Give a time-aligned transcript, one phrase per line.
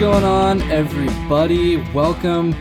[0.00, 1.76] going on, everybody?
[1.92, 2.54] Welcome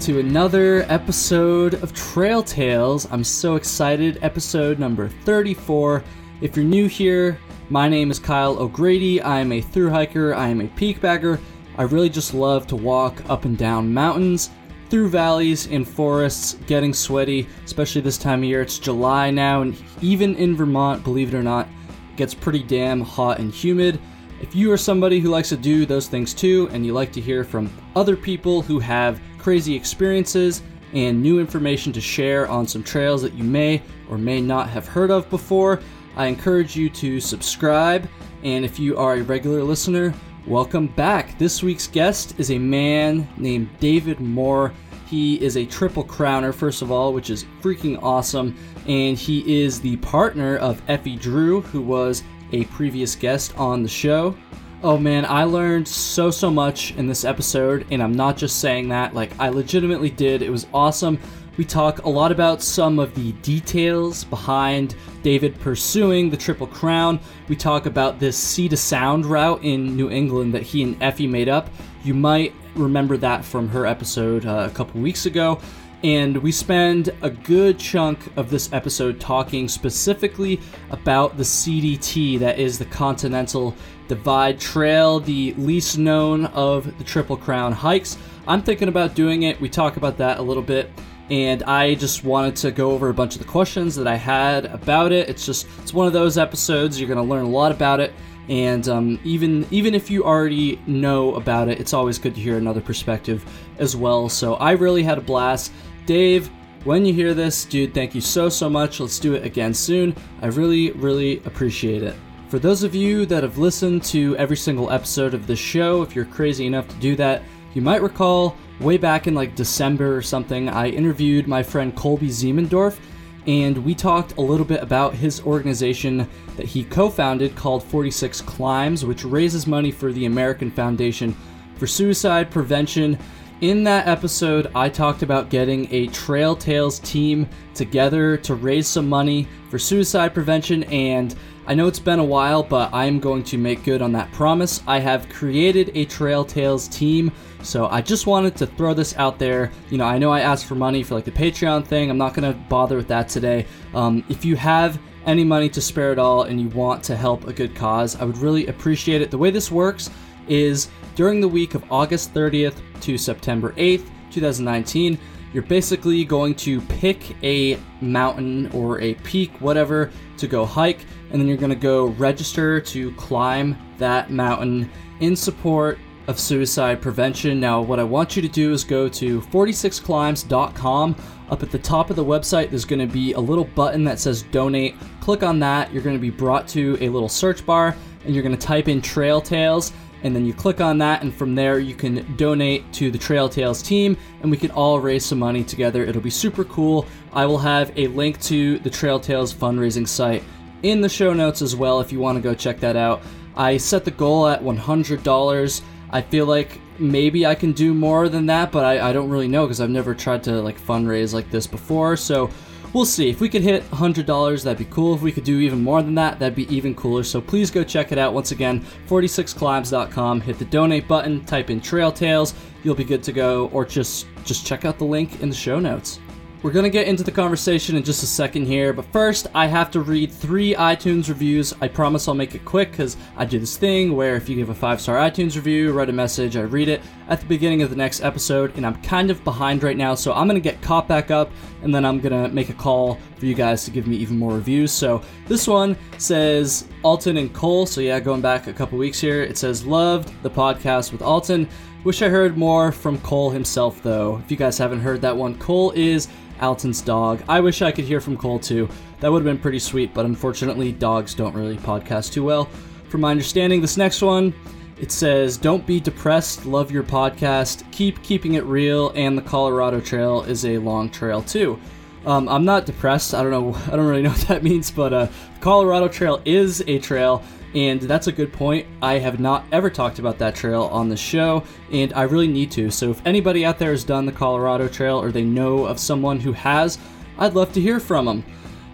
[0.00, 3.06] to another episode of Trail Tales.
[3.12, 4.18] I'm so excited.
[4.20, 6.02] Episode number 34.
[6.40, 7.38] If you're new here,
[7.70, 9.20] my name is Kyle O'Grady.
[9.20, 11.38] I am a through hiker, I am a peak bagger.
[11.78, 14.50] I really just love to walk up and down mountains,
[14.90, 18.60] through valleys and forests, getting sweaty, especially this time of year.
[18.60, 23.02] It's July now, and even in Vermont, believe it or not, it gets pretty damn
[23.02, 24.00] hot and humid.
[24.42, 27.20] If you are somebody who likes to do those things too, and you like to
[27.20, 32.82] hear from other people who have crazy experiences and new information to share on some
[32.82, 35.80] trails that you may or may not have heard of before,
[36.16, 38.08] I encourage you to subscribe.
[38.42, 40.12] And if you are a regular listener,
[40.44, 41.38] welcome back.
[41.38, 44.72] This week's guest is a man named David Moore.
[45.06, 48.56] He is a triple crowner, first of all, which is freaking awesome.
[48.88, 53.88] And he is the partner of Effie Drew, who was a previous guest on the
[53.88, 54.36] show.
[54.82, 58.88] Oh man, I learned so, so much in this episode, and I'm not just saying
[58.88, 60.42] that, like, I legitimately did.
[60.42, 61.18] It was awesome.
[61.56, 67.20] We talk a lot about some of the details behind David pursuing the Triple Crown.
[67.48, 71.26] We talk about this sea to sound route in New England that he and Effie
[71.26, 71.68] made up.
[72.04, 75.60] You might remember that from her episode uh, a couple weeks ago
[76.04, 82.58] and we spend a good chunk of this episode talking specifically about the CDT, that
[82.58, 83.76] is the Continental
[84.08, 88.18] Divide Trail, the least known of the Triple Crown hikes.
[88.48, 89.60] I'm thinking about doing it.
[89.60, 90.90] We talk about that a little bit.
[91.30, 94.66] And I just wanted to go over a bunch of the questions that I had
[94.66, 95.28] about it.
[95.28, 97.00] It's just, it's one of those episodes.
[97.00, 98.12] You're going to learn a lot about it
[98.48, 102.58] and um, even even if you already know about it, it's always good to hear
[102.58, 103.44] another perspective
[103.78, 104.28] as well.
[104.28, 105.72] So I really had a blast.
[106.06, 106.50] Dave,
[106.84, 108.98] when you hear this, dude, thank you so, so much.
[108.98, 110.16] Let's do it again soon.
[110.40, 112.16] I really, really appreciate it.
[112.48, 116.14] For those of you that have listened to every single episode of this show, if
[116.14, 120.22] you're crazy enough to do that, you might recall way back in like December or
[120.22, 122.98] something, I interviewed my friend Colby Ziemendorf,
[123.46, 128.40] and we talked a little bit about his organization that he co founded called 46
[128.42, 131.36] Climbs, which raises money for the American Foundation
[131.76, 133.18] for Suicide Prevention
[133.62, 139.08] in that episode, I talked about getting a Trail Tales team together to raise some
[139.08, 141.36] money for suicide prevention, and
[141.68, 144.82] I know it's been a while, but I'm going to make good on that promise.
[144.88, 147.30] I have created a Trail Tales team,
[147.62, 149.70] so I just wanted to throw this out there.
[149.90, 152.34] You know, I know I asked for money for like the Patreon thing, I'm not
[152.34, 153.66] to bother with that today.
[153.94, 157.46] Um, if you have any money to spare at all and you want to help
[157.46, 159.30] a good cause, I would really appreciate it.
[159.30, 160.10] The way this works
[160.48, 165.18] is during the week of August 30th to September 8th, 2019.
[165.52, 171.40] You're basically going to pick a mountain or a peak, whatever, to go hike, and
[171.40, 174.90] then you're going to go register to climb that mountain
[175.20, 177.60] in support of suicide prevention.
[177.60, 181.16] Now, what I want you to do is go to 46climbs.com.
[181.50, 184.18] Up at the top of the website, there's going to be a little button that
[184.18, 184.94] says donate.
[185.20, 185.92] Click on that.
[185.92, 187.94] You're going to be brought to a little search bar,
[188.24, 191.34] and you're going to type in Trail Tales and then you click on that and
[191.34, 195.24] from there you can donate to the trail tales team and we can all raise
[195.24, 196.04] some money together.
[196.04, 197.06] It'll be super cool.
[197.32, 200.42] I will have a link to the trail tales fundraising site
[200.82, 203.22] in the show notes as well if you want to go check that out.
[203.56, 205.82] I set the goal at $100
[206.12, 209.48] i feel like maybe i can do more than that but i, I don't really
[209.48, 212.50] know because i've never tried to like fundraise like this before so
[212.92, 213.30] we'll see.
[213.30, 215.14] If we could hit $100, that'd be cool.
[215.14, 217.22] If we could do even more than that, that'd be even cooler.
[217.22, 218.34] So please go check it out.
[218.34, 220.40] Once again, 46climbs.com.
[220.40, 222.54] Hit the donate button, type in Trail Tales.
[222.84, 225.78] You'll be good to go, or just just check out the link in the show
[225.78, 226.18] notes.
[226.62, 229.66] We're going to get into the conversation in just a second here, but first, I
[229.66, 231.74] have to read three iTunes reviews.
[231.80, 234.68] I promise I'll make it quick because I do this thing where if you give
[234.68, 237.90] a five star iTunes review, write a message, I read it at the beginning of
[237.90, 240.80] the next episode, and I'm kind of behind right now, so I'm going to get
[240.82, 241.50] caught back up
[241.82, 244.38] and then I'm going to make a call for you guys to give me even
[244.38, 244.92] more reviews.
[244.92, 249.42] So this one says Alton and Cole, so yeah, going back a couple weeks here,
[249.42, 251.68] it says, Loved the podcast with Alton.
[252.04, 254.38] Wish I heard more from Cole himself, though.
[254.38, 256.26] If you guys haven't heard that one, Cole is
[256.60, 257.44] Alton's dog.
[257.48, 258.88] I wish I could hear from Cole too.
[259.20, 262.64] That would have been pretty sweet, but unfortunately, dogs don't really podcast too well.
[263.08, 264.52] From my understanding, this next one,
[264.98, 270.00] it says, Don't be depressed, love your podcast, keep keeping it real, and the Colorado
[270.00, 271.78] Trail is a long trail too.
[272.26, 273.32] Um, I'm not depressed.
[273.32, 273.74] I don't know.
[273.92, 277.44] I don't really know what that means, but uh, the Colorado Trail is a trail
[277.74, 278.86] and that's a good point.
[279.00, 282.70] I have not ever talked about that trail on the show, and I really need
[282.72, 282.90] to.
[282.90, 286.40] So if anybody out there has done the Colorado Trail or they know of someone
[286.40, 286.98] who has,
[287.38, 288.44] I'd love to hear from them.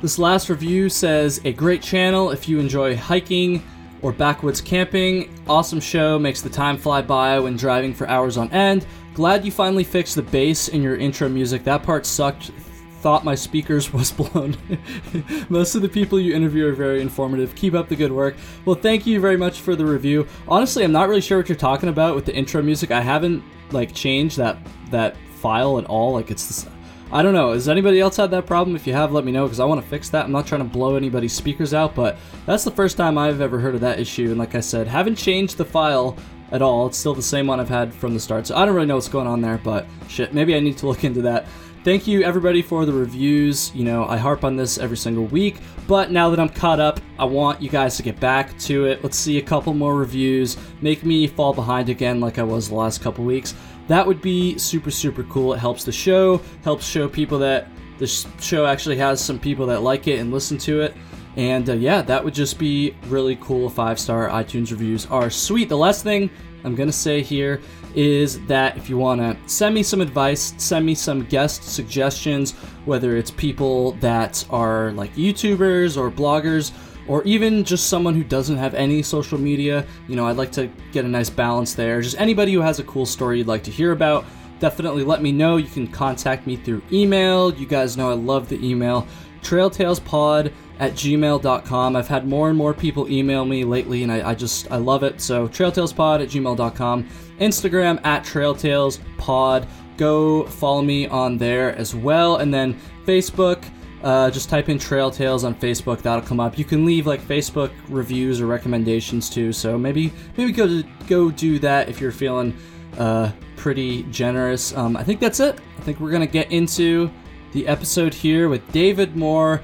[0.00, 3.62] This last review says a great channel if you enjoy hiking,
[4.02, 5.34] or Backwoods Camping.
[5.48, 8.86] Awesome show, makes the time fly by when driving for hours on end.
[9.14, 11.64] Glad you finally fixed the bass in your intro music.
[11.64, 12.52] That part sucked.
[13.00, 14.56] Thought my speakers was blown.
[15.48, 17.54] Most of the people you interview are very informative.
[17.54, 18.36] Keep up the good work.
[18.64, 20.26] Well, thank you very much for the review.
[20.46, 22.90] Honestly, I'm not really sure what you're talking about with the intro music.
[22.90, 24.58] I haven't like changed that
[24.90, 26.12] that file at all.
[26.12, 26.66] Like it's this,
[27.10, 27.52] I don't know.
[27.52, 28.76] Has anybody else had that problem?
[28.76, 30.26] If you have, let me know because I want to fix that.
[30.26, 33.58] I'm not trying to blow anybody's speakers out, but that's the first time I've ever
[33.58, 34.26] heard of that issue.
[34.28, 36.16] And like I said, haven't changed the file
[36.50, 36.86] at all.
[36.86, 38.46] It's still the same one I've had from the start.
[38.46, 40.86] So I don't really know what's going on there, but shit, maybe I need to
[40.86, 41.46] look into that.
[41.88, 43.74] Thank you everybody for the reviews.
[43.74, 45.56] You know, I harp on this every single week,
[45.86, 49.02] but now that I'm caught up, I want you guys to get back to it.
[49.02, 50.58] Let's see a couple more reviews.
[50.82, 53.54] Make me fall behind again like I was the last couple weeks
[53.86, 58.06] that would be super super cool it helps the show helps show people that the
[58.38, 60.94] show actually has some people that like it and listen to it
[61.36, 65.70] and uh, yeah that would just be really cool five star itunes reviews are sweet
[65.70, 66.28] the last thing
[66.64, 67.62] i'm gonna say here
[67.94, 72.52] is that if you want to send me some advice send me some guest suggestions
[72.84, 76.72] whether it's people that are like youtubers or bloggers
[77.08, 79.84] or even just someone who doesn't have any social media.
[80.06, 82.00] You know, I'd like to get a nice balance there.
[82.02, 84.26] Just anybody who has a cool story you'd like to hear about,
[84.60, 85.56] definitely let me know.
[85.56, 87.52] You can contact me through email.
[87.52, 89.08] You guys know I love the email.
[89.42, 91.96] Trailtalespod at gmail.com.
[91.96, 95.02] I've had more and more people email me lately, and I, I just, I love
[95.02, 95.20] it.
[95.20, 97.08] So, trailtalespod at gmail.com.
[97.40, 99.66] Instagram at trailtalespod.
[99.96, 102.36] Go follow me on there as well.
[102.36, 103.64] And then Facebook
[104.02, 106.02] uh, just type in Trail Tales on Facebook.
[106.02, 106.58] That'll come up.
[106.58, 109.52] You can leave like Facebook reviews or recommendations too.
[109.52, 112.56] So maybe maybe go to, go do that if you're feeling
[112.96, 114.76] uh, pretty generous.
[114.76, 115.58] Um, I think that's it.
[115.78, 117.10] I think we're gonna get into
[117.52, 119.60] the episode here with David Moore,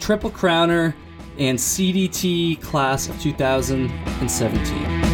[0.00, 0.94] Triple Crowner,
[1.38, 5.10] and CDT class of 2017.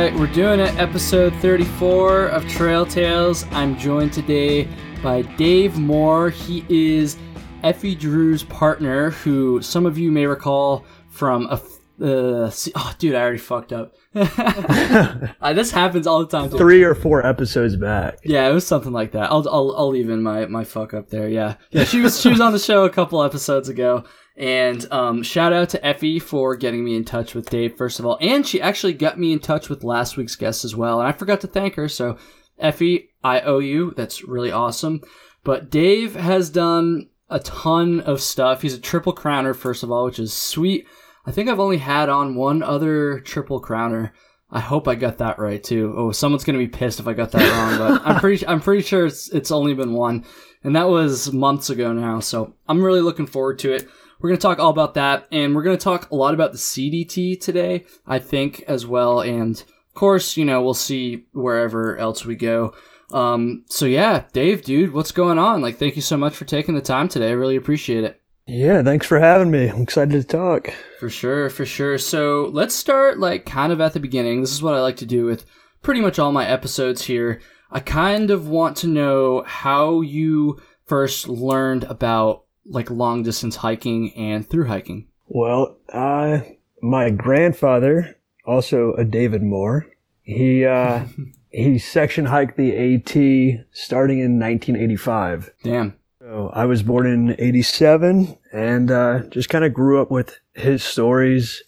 [0.00, 0.74] right, we're doing it.
[0.78, 3.44] Episode 34 of Trail Tales.
[3.50, 4.66] I'm joined today
[5.02, 6.30] by Dave Moore.
[6.30, 7.18] He is
[7.62, 11.60] Effie Drew's partner, who some of you may recall from a.
[12.00, 13.94] Uh, oh, dude, I already fucked up.
[14.14, 16.48] uh, this happens all the time.
[16.48, 18.18] Three or four episodes back.
[18.24, 19.30] Yeah, it was something like that.
[19.30, 21.28] I'll I'll, I'll leave in my, my fuck up there.
[21.28, 21.84] Yeah, yeah.
[21.84, 24.04] She was she was on the show a couple episodes ago.
[24.36, 28.06] And um, shout out to Effie for getting me in touch with Dave, first of
[28.06, 28.16] all.
[28.22, 30.98] And she actually got me in touch with last week's guest as well.
[30.98, 31.88] And I forgot to thank her.
[31.88, 32.16] So,
[32.58, 33.92] Effie, I owe you.
[33.98, 35.02] That's really awesome.
[35.44, 38.62] But Dave has done a ton of stuff.
[38.62, 40.86] He's a triple crowner, first of all, which is sweet.
[41.26, 44.12] I think I've only had on one other triple crowner.
[44.50, 45.94] I hope I got that right too.
[45.96, 48.82] Oh, someone's gonna be pissed if I got that wrong, but I'm pretty I'm pretty
[48.82, 50.24] sure it's it's only been one,
[50.64, 52.20] and that was months ago now.
[52.20, 53.88] So I'm really looking forward to it.
[54.20, 56.52] We're going to talk all about that, and we're going to talk a lot about
[56.52, 59.20] the CDT today, I think, as well.
[59.20, 62.74] And of course, you know, we'll see wherever else we go.
[63.12, 65.62] Um, so yeah, Dave, dude, what's going on?
[65.62, 67.28] Like, thank you so much for taking the time today.
[67.28, 68.19] I really appreciate it.
[68.50, 69.68] Yeah, thanks for having me.
[69.68, 70.74] I'm excited to talk.
[70.98, 71.98] For sure, for sure.
[71.98, 74.40] So let's start like kind of at the beginning.
[74.40, 75.44] This is what I like to do with
[75.82, 77.40] pretty much all my episodes here.
[77.70, 84.12] I kind of want to know how you first learned about like long distance hiking
[84.14, 85.06] and through hiking?
[85.28, 86.40] Well, uh,
[86.82, 89.86] my grandfather, also a David Moore,
[90.22, 91.04] he uh,
[91.50, 95.52] he section hiked the AT starting in 1985.
[95.62, 95.96] Damn.
[96.20, 100.82] So I was born in 87 and uh, just kind of grew up with his
[100.82, 101.62] stories.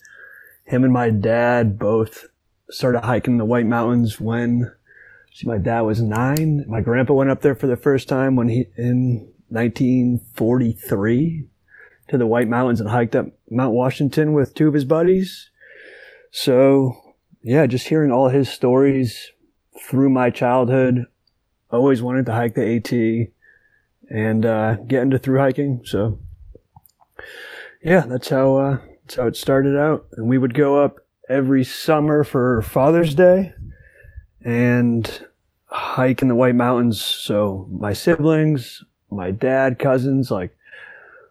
[0.65, 2.27] Him and my dad both
[2.71, 4.73] started hiking the White Mountains when
[5.33, 6.65] see, my dad was nine.
[6.69, 11.47] My grandpa went up there for the first time when he in 1943
[12.09, 15.51] to the White Mountains and hiked up Mount Washington with two of his buddies.
[16.31, 16.97] So,
[17.43, 19.31] yeah, just hearing all his stories
[19.87, 21.07] through my childhood,
[21.71, 22.93] always wanted to hike the AT
[24.11, 25.83] and uh, get into through hiking.
[25.85, 26.19] So,
[27.85, 30.07] yeah, that's how uh, that's how it started out.
[30.17, 30.99] And we would go up
[31.29, 33.53] every summer for Father's Day
[34.45, 35.27] and
[35.67, 37.01] hike in the White Mountains.
[37.01, 40.57] So my siblings, my dad, cousins, like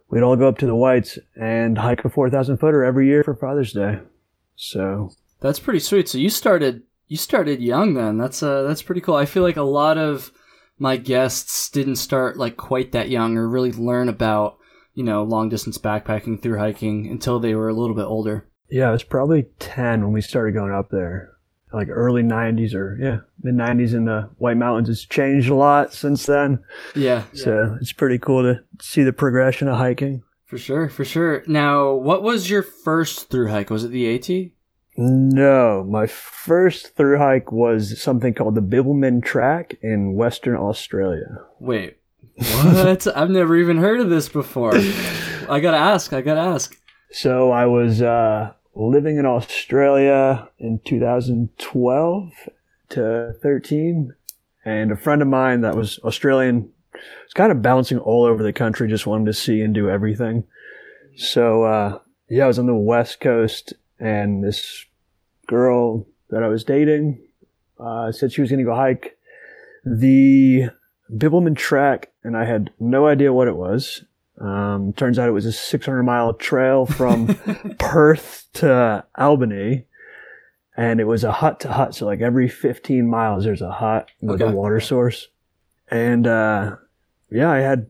[0.09, 3.35] we'd all go up to the Whites and hike a 4,000 footer every year for
[3.35, 3.99] Father's Day.
[4.55, 6.09] So that's pretty sweet.
[6.09, 8.17] So you started you started young then.
[8.17, 9.15] That's uh that's pretty cool.
[9.15, 10.31] I feel like a lot of
[10.79, 14.57] my guests didn't start like quite that young or really learn about
[14.93, 18.47] you know long distance backpacking through hiking until they were a little bit older.
[18.69, 21.33] Yeah, it was probably ten when we started going up there.
[21.73, 25.93] like early 90s or yeah mid 90s in the white mountains it's changed a lot
[25.93, 26.59] since then
[26.95, 31.43] Yeah, so it's pretty cool to see the progression of hiking for sure, for sure.
[31.47, 33.69] Now, what was your first through hike?
[33.69, 34.51] Was it the AT?
[34.97, 41.97] no my first through hike was something called the Bibbulmun track in western australia Wait,
[42.35, 43.07] what?
[43.15, 44.73] I've never even heard of this before.
[44.75, 46.13] I gotta ask.
[46.13, 46.77] I gotta ask.
[47.11, 52.31] so i was uh, living in australia in 2012
[52.89, 54.13] to 13
[54.63, 58.53] and a friend of mine that was australian was kind of bouncing all over the
[58.53, 60.45] country just wanted to see and do everything
[61.17, 64.85] so uh, yeah i was on the west coast and this
[65.47, 67.19] girl that i was dating
[67.79, 69.17] uh, said she was going to go hike
[69.83, 70.69] the
[71.11, 74.03] Bibbulmun track and i had no idea what it was.
[74.39, 77.27] Um, turns out it was a 600 mile trail from
[77.79, 79.85] perth to albany
[80.75, 81.93] and it was a hut to hut.
[81.93, 84.51] So like every 15 miles there's a hut with Okay.
[84.51, 85.27] a water source.
[85.89, 86.77] And uh,
[87.29, 87.85] yeah i had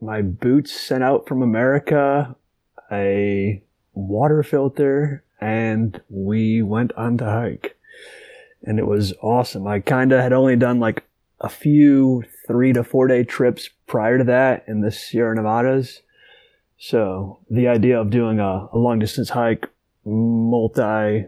[0.00, 2.36] my boots sent out from america
[2.92, 3.60] a
[3.94, 7.76] water filter and we went on to hike.
[8.62, 9.66] And it was awesome.
[9.66, 11.04] I kind of had only done like
[11.40, 16.02] a few three to four day trips prior to that in the sierra nevadas
[16.78, 19.68] so the idea of doing a, a long distance hike
[20.04, 21.26] multi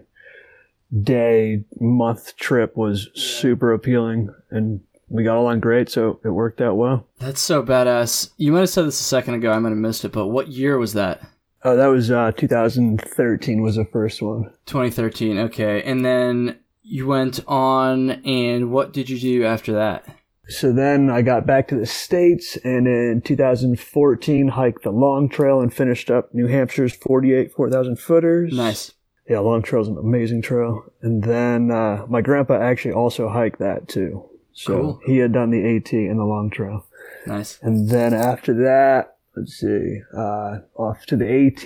[1.02, 6.76] day month trip was super appealing and we got along great so it worked out
[6.76, 8.30] well That's so badass.
[8.36, 9.50] You might have said this a second ago.
[9.52, 11.20] I might have missed it, but what year was that?
[11.62, 15.38] oh that was uh 2013 was the first one 2013.
[15.38, 20.06] Okay, and then you went on, and what did you do after that?
[20.48, 25.60] so then i got back to the states and in 2014 hiked the long trail
[25.60, 28.92] and finished up new hampshire's 48 4000 footers Nice.
[29.28, 33.86] yeah long trail's an amazing trail and then uh, my grandpa actually also hiked that
[33.86, 35.00] too so Cool.
[35.06, 36.84] he had done the at and the long trail
[37.26, 37.58] Nice.
[37.62, 41.62] And then after that, let's see, uh, off to the AT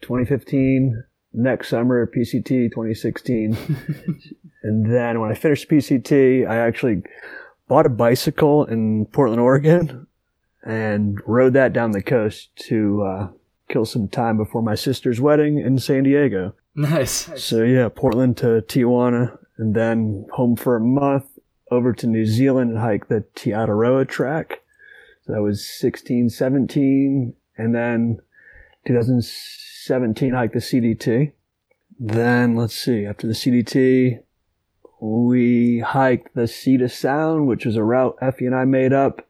[0.00, 3.56] 2015, next summer PCT 2016.
[4.62, 7.02] and then when I finished PCT, I actually
[7.68, 10.06] bought a bicycle in Portland, Oregon
[10.64, 13.28] and rode that down the coast to, uh,
[13.68, 16.54] kill some time before my sister's wedding in San Diego.
[16.74, 17.30] Nice.
[17.36, 21.26] So yeah, Portland to Tijuana and then home for a month
[21.70, 24.62] over to New Zealand and hike the Te Araroa track.
[25.22, 28.20] So that was 16, 17 and then
[29.88, 31.32] 2017 hiked the CDT.
[31.98, 34.20] Then let's see, after the CDT,
[35.00, 39.26] we hiked the to Sound, which was a route Effie and I made up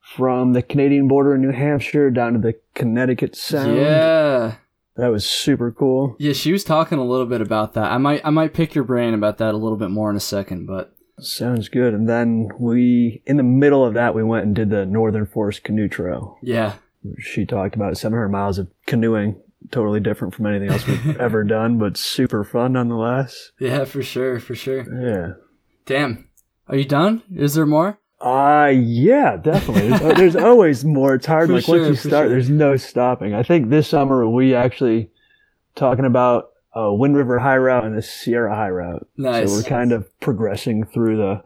[0.00, 3.76] from the Canadian border in New Hampshire down to the Connecticut Sound.
[3.76, 4.54] Yeah.
[4.96, 6.16] That was super cool.
[6.18, 7.90] Yeah, she was talking a little bit about that.
[7.92, 10.20] I might I might pick your brain about that a little bit more in a
[10.20, 11.94] second, but Sounds good.
[11.94, 15.62] And then we, in the middle of that, we went and did the Northern Forest
[15.62, 16.38] Canoe Trail.
[16.42, 16.74] yeah.
[17.18, 19.36] She talked about 700 miles of canoeing,
[19.70, 23.52] totally different from anything else we've ever done, but super fun nonetheless.
[23.58, 24.84] Yeah, for sure, for sure.
[25.00, 25.34] Yeah.
[25.86, 26.28] Damn.
[26.68, 27.22] Are you done?
[27.34, 27.98] Is there more?
[28.20, 29.88] Uh, yeah, definitely.
[29.88, 31.14] There's, there's always more.
[31.14, 31.48] It's hard.
[31.48, 32.28] For like sure, once you start, sure.
[32.28, 33.34] there's no stopping.
[33.34, 35.10] I think this summer we actually
[35.74, 39.08] talking about uh, Wind River High Route and the Sierra High Route.
[39.16, 39.50] Nice.
[39.50, 41.42] So we're kind of progressing through the,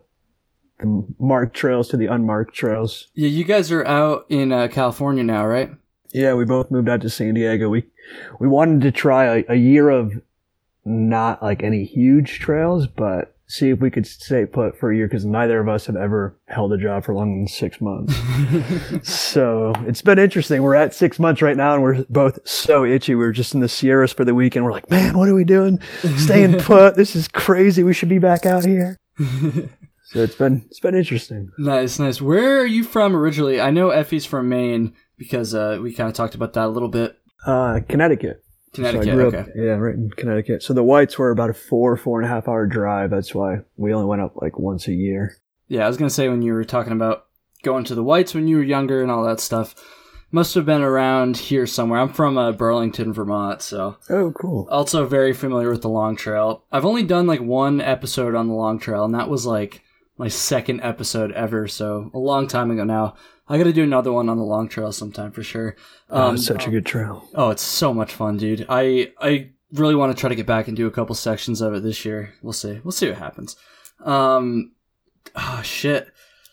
[0.81, 3.09] the marked trails to the unmarked trails.
[3.15, 5.71] Yeah, you guys are out in uh, California now, right?
[6.13, 7.69] Yeah, we both moved out to San Diego.
[7.69, 7.85] We
[8.39, 10.13] we wanted to try a, a year of
[10.85, 15.07] not like any huge trails, but see if we could stay put for a year
[15.07, 18.15] because neither of us have ever held a job for longer than six months.
[19.09, 20.63] so it's been interesting.
[20.63, 23.15] We're at six months right now, and we're both so itchy.
[23.15, 24.65] We were just in the Sierras for the weekend.
[24.65, 25.81] We're like, man, what are we doing?
[26.17, 26.97] Staying put.
[26.97, 27.83] This is crazy.
[27.83, 28.99] We should be back out here.
[29.19, 31.51] so it's been it's been interesting.
[31.59, 32.21] Nice, nice.
[32.21, 33.61] Where are you from originally?
[33.61, 36.89] I know Effie's from Maine because uh, we kind of talked about that a little
[36.89, 37.17] bit.
[37.47, 38.43] Uh, Connecticut.
[38.75, 39.39] Connecticut, So I grew okay.
[39.39, 40.63] up, yeah, right in Connecticut.
[40.63, 43.11] So the Whites were about a four, four and a half hour drive.
[43.11, 45.37] That's why we only went up like once a year.
[45.69, 47.27] Yeah, I was gonna say when you were talking about
[47.63, 49.75] going to the Whites when you were younger and all that stuff,
[50.31, 52.01] must have been around here somewhere.
[52.01, 54.69] I'm from uh, Burlington, Vermont, so Oh, cool.
[54.71, 56.65] also very familiar with the Long Trail.
[56.71, 59.83] I've only done like one episode on the Long Trail, and that was like
[60.19, 63.15] my second episode ever, so a long time ago now.
[63.49, 65.77] I got to do another one on the Long Trail sometime for sure.
[66.11, 67.29] Oh, Um, it's such a good trail.
[67.35, 68.67] Oh, it's so much fun, dude.
[68.69, 71.75] I I really want to try to get back and do a couple sections of
[71.75, 72.35] it this year.
[72.43, 72.81] We'll see.
[72.83, 73.57] We'll see what happens.
[74.05, 74.73] Um
[75.35, 76.09] oh shit.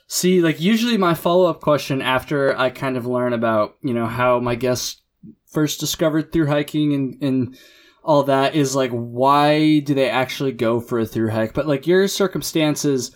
[0.07, 4.39] See, like usually my follow-up question after I kind of learn about, you know, how
[4.39, 5.01] my guests
[5.47, 7.57] first discovered through hiking and and
[8.03, 11.53] all that is like why do they actually go for a through hike?
[11.53, 13.11] But like your circumstances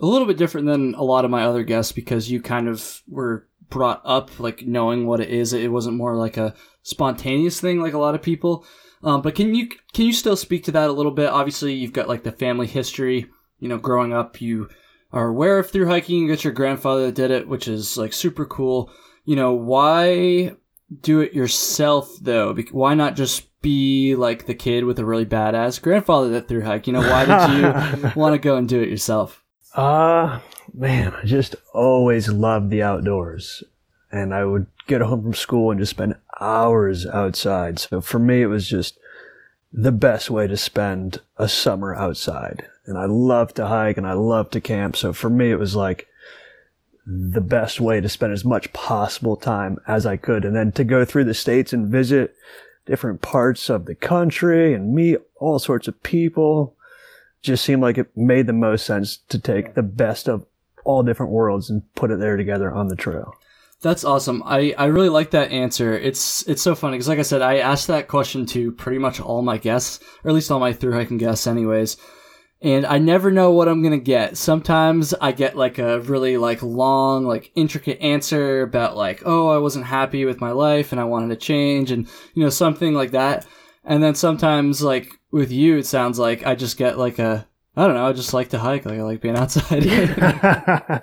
[0.00, 3.02] a little bit different than a lot of my other guests because you kind of
[3.08, 5.52] were brought up like knowing what it is.
[5.52, 8.64] It wasn't more like a spontaneous thing like a lot of people.
[9.02, 11.28] Um, but can you can you still speak to that a little bit?
[11.28, 13.26] Obviously, you've got like the family history.
[13.58, 14.68] You know, growing up, you
[15.12, 16.22] are aware of through hiking.
[16.22, 18.90] You got your grandfather that did it, which is like super cool.
[19.24, 20.56] You know, why
[21.00, 22.54] do it yourself though?
[22.70, 26.86] Why not just be like the kid with a really badass grandfather that through hike?
[26.86, 29.41] You know, why did you want to go and do it yourself?
[29.74, 30.40] Uh,
[30.74, 33.62] man, I just always loved the outdoors.
[34.10, 37.78] And I would get home from school and just spend hours outside.
[37.78, 38.98] So for me, it was just
[39.72, 42.66] the best way to spend a summer outside.
[42.84, 44.96] And I love to hike and I love to camp.
[44.96, 46.08] So for me, it was like
[47.06, 50.44] the best way to spend as much possible time as I could.
[50.44, 52.34] And then to go through the states and visit
[52.84, 56.74] different parts of the country and meet all sorts of people
[57.42, 60.46] just seemed like it made the most sense to take the best of
[60.84, 63.34] all different worlds and put it there together on the trail.
[63.82, 64.44] That's awesome.
[64.46, 65.98] I, I really like that answer.
[65.98, 69.20] It's it's so funny because, like I said, I asked that question to pretty much
[69.20, 71.96] all my guests, or at least all my through hiking guests, anyways.
[72.60, 74.36] And I never know what I'm gonna get.
[74.36, 79.58] Sometimes I get like a really like long, like intricate answer about like, oh, I
[79.58, 83.10] wasn't happy with my life and I wanted to change, and you know something like
[83.10, 83.46] that.
[83.84, 87.86] And then sometimes like with you, it sounds like I just get like a I
[87.86, 88.06] don't know.
[88.06, 88.84] I just like to hike.
[88.84, 89.82] Like I like being outside.
[89.86, 91.00] yeah,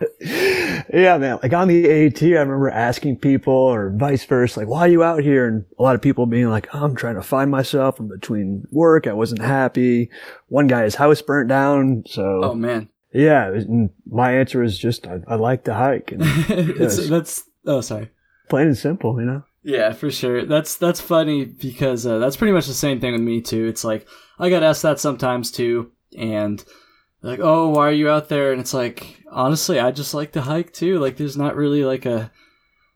[1.17, 1.39] man.
[1.41, 5.01] Like on the AT, I remember asking people or vice versa, like, why are you
[5.03, 5.47] out here?
[5.47, 8.67] And a lot of people being like, oh, I'm trying to find myself in between
[8.71, 9.07] work.
[9.07, 10.11] I wasn't happy.
[10.47, 12.03] One guy, his house burnt down.
[12.05, 12.41] So.
[12.43, 12.89] Oh man.
[13.11, 13.49] Yeah.
[13.49, 13.65] Was,
[14.05, 16.11] my answer is just, I, I like to hike.
[16.11, 18.11] And it's, that's, oh, sorry.
[18.47, 19.43] Plain and simple, you know?
[19.63, 20.45] Yeah, for sure.
[20.45, 23.67] That's, that's funny because, uh, that's pretty much the same thing with me too.
[23.67, 24.07] It's like,
[24.39, 26.63] I got asked that sometimes too and
[27.21, 28.51] like, oh, why are you out there?
[28.51, 30.99] And it's like, honestly, I just like to hike too.
[30.99, 32.31] Like, there's not really like a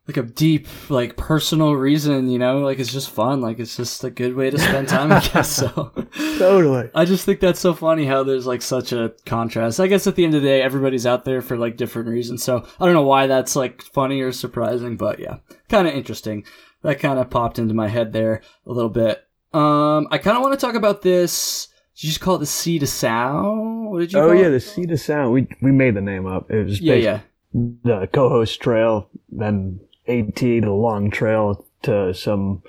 [0.07, 2.59] like a deep, like personal reason, you know.
[2.59, 3.41] Like, it's just fun.
[3.41, 5.49] Like, it's just a good way to spend time, I guess.
[5.49, 5.91] So,
[6.37, 6.89] totally.
[6.95, 9.79] I just think that's so funny how there's like such a contrast.
[9.79, 12.43] I guess at the end of the day, everybody's out there for like different reasons.
[12.43, 15.37] So, I don't know why that's like funny or surprising, but yeah,
[15.69, 16.43] kind of interesting.
[16.81, 19.25] That kind of popped into my head there a little bit.
[19.53, 22.45] Um, I kind of want to talk about this did you just call it the
[22.47, 23.91] Sea to Sound?
[23.91, 24.19] What did you?
[24.19, 24.51] Oh yeah, it?
[24.51, 25.31] the Sea to Sound.
[25.31, 26.49] We we made the name up.
[26.49, 27.19] It was yeah, yeah.
[27.53, 32.63] the Cohos Trail, then AT to the Long Trail to some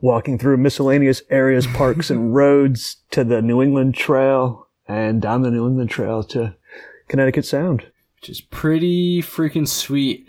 [0.00, 5.50] walking through miscellaneous areas, parks and roads to the New England Trail and down the
[5.50, 6.56] New England Trail to
[7.08, 10.26] Connecticut Sound, which is pretty freaking sweet.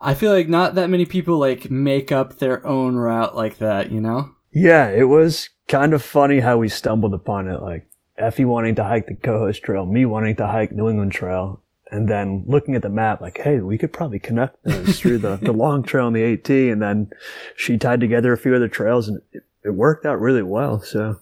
[0.00, 3.90] I feel like not that many people like make up their own route like that,
[3.90, 4.32] you know?
[4.52, 7.62] Yeah, it was kind of funny how we stumbled upon it.
[7.62, 7.88] Like
[8.18, 12.08] Effie wanting to hike the Cohos Trail, me wanting to hike New England Trail, and
[12.08, 15.52] then looking at the map, like, hey, we could probably connect those through the, the
[15.52, 16.50] long trail and the AT.
[16.50, 17.10] And then
[17.56, 20.80] she tied together a few other trails and it, it worked out really well.
[20.80, 21.20] So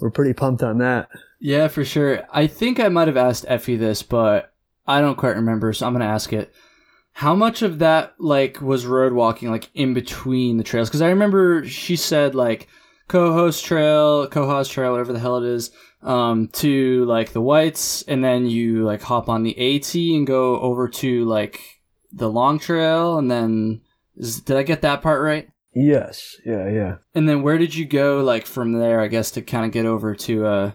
[0.00, 1.08] we're pretty pumped on that.
[1.38, 2.22] Yeah, for sure.
[2.32, 4.52] I think I might have asked Effie this, but
[4.86, 5.72] I don't quite remember.
[5.72, 6.52] So I'm going to ask it.
[7.12, 10.88] How much of that like was road walking like in between the trails?
[10.88, 12.68] Because I remember she said like
[13.08, 18.22] Cohos Trail, Cohos Trail, whatever the hell it is, um, to like the Whites, and
[18.24, 21.60] then you like hop on the AT and go over to like
[22.12, 23.82] the Long Trail, and then
[24.16, 25.48] is, did I get that part right?
[25.74, 26.36] Yes.
[26.44, 26.68] Yeah.
[26.68, 26.96] Yeah.
[27.14, 29.00] And then where did you go like from there?
[29.00, 30.72] I guess to kind of get over to uh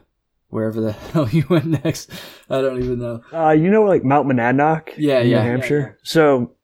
[0.49, 2.09] wherever the hell you went next.
[2.49, 3.21] I don't even know.
[3.33, 5.79] Uh, you know, like Mount Monadnock, yeah, New yeah, Hampshire.
[5.79, 5.93] yeah, yeah.
[6.03, 6.55] So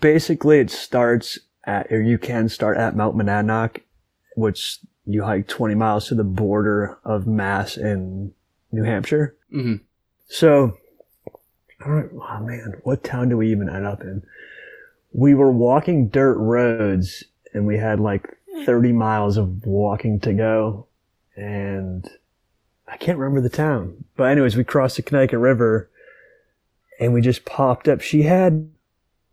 [0.00, 3.82] basically, it starts at, or you can start at Mount Monadnock,
[4.36, 8.32] which you hike 20 miles to the border of Mass and
[8.70, 9.34] New Hampshire.
[9.52, 9.76] Mm-hmm.
[10.28, 10.76] So,
[11.84, 14.22] all right, oh man, what town do we even end up in?
[15.12, 20.86] We were walking dirt roads and we had like 30 miles of walking to go.
[21.34, 22.06] And
[22.86, 24.04] I can't remember the town.
[24.14, 25.88] But anyways, we crossed the Connecticut River
[27.00, 28.02] and we just popped up.
[28.02, 28.70] She had,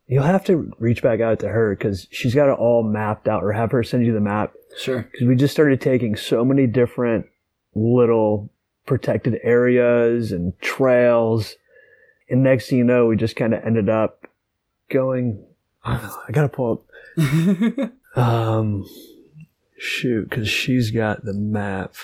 [0.07, 3.43] you'll have to reach back out to her because she's got it all mapped out
[3.43, 5.07] or have her send you the map Sure.
[5.11, 7.27] because we just started taking so many different
[7.73, 8.49] little
[8.85, 11.55] protected areas and trails.
[12.29, 14.27] And next thing you know, we just kind of ended up
[14.89, 15.43] going.
[15.83, 16.83] I gotta pull
[17.17, 17.91] up.
[18.15, 18.85] Um,
[19.77, 21.95] shoot, because she's got the map.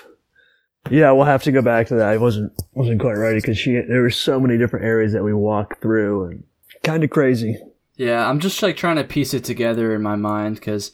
[0.90, 2.10] Yeah, we'll have to go back to that.
[2.10, 5.34] I wasn't wasn't quite ready because she there were so many different areas that we
[5.34, 6.44] walked through and
[6.84, 7.58] kind of crazy.
[7.96, 10.92] Yeah, I'm just like trying to piece it together in my mind because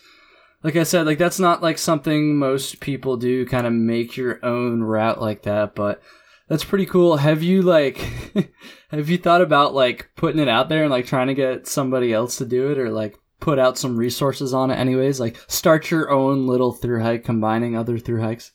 [0.63, 4.43] like I said, like that's not like something most people do, kind of make your
[4.43, 6.01] own route like that, but
[6.47, 7.17] that's pretty cool.
[7.17, 7.97] Have you like
[8.89, 12.13] have you thought about like putting it out there and like trying to get somebody
[12.13, 15.19] else to do it or like put out some resources on it anyways?
[15.19, 18.51] Like start your own little through hike combining other through hikes?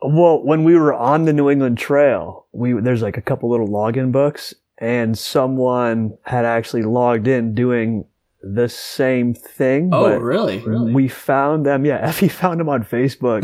[0.00, 3.68] Well, when we were on the New England Trail, we there's like a couple little
[3.68, 8.06] login books and someone had actually logged in doing
[8.44, 9.90] the same thing.
[9.92, 10.58] Oh, really?
[10.58, 10.92] really?
[10.92, 11.84] We found them.
[11.84, 13.42] Yeah, Effie found them on Facebook,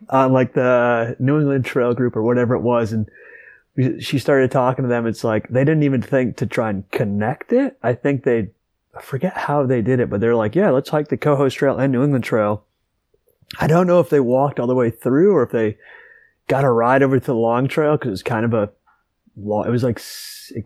[0.10, 3.08] on like the New England Trail group or whatever it was, and
[3.76, 5.06] we, she started talking to them.
[5.06, 7.78] It's like they didn't even think to try and connect it.
[7.82, 8.48] I think they,
[8.94, 11.78] I forget how they did it, but they're like, yeah, let's hike the Cohos Trail
[11.78, 12.64] and New England Trail.
[13.60, 15.76] I don't know if they walked all the way through or if they
[16.48, 18.70] got a ride over to the Long Trail because it's kind of a
[19.36, 19.66] long.
[19.66, 20.00] It was like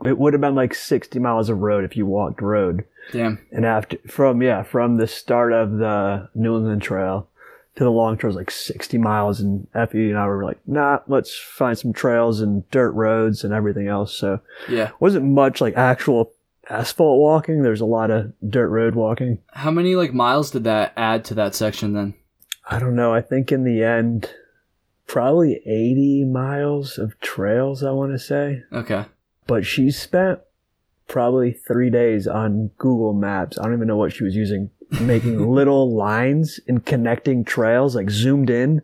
[0.05, 2.85] it would have been like 60 miles of road if you walked road.
[3.13, 3.45] Damn.
[3.51, 7.29] And after from yeah from the start of the New England Trail
[7.77, 11.01] to the long trail is like 60 miles, and Effie and I were like, nah,
[11.07, 14.15] let's find some trails and dirt roads and everything else.
[14.15, 16.33] So yeah, wasn't much like actual
[16.69, 17.63] asphalt walking.
[17.63, 19.39] There's a lot of dirt road walking.
[19.53, 22.15] How many like miles did that add to that section then?
[22.69, 23.13] I don't know.
[23.13, 24.31] I think in the end,
[25.07, 27.83] probably 80 miles of trails.
[27.83, 28.63] I want to say.
[28.73, 29.07] Okay.
[29.47, 30.41] But she spent
[31.11, 33.59] probably three days on Google Maps.
[33.59, 34.70] I don't even know what she was using,
[35.01, 38.81] making little lines and connecting trails, like zoomed in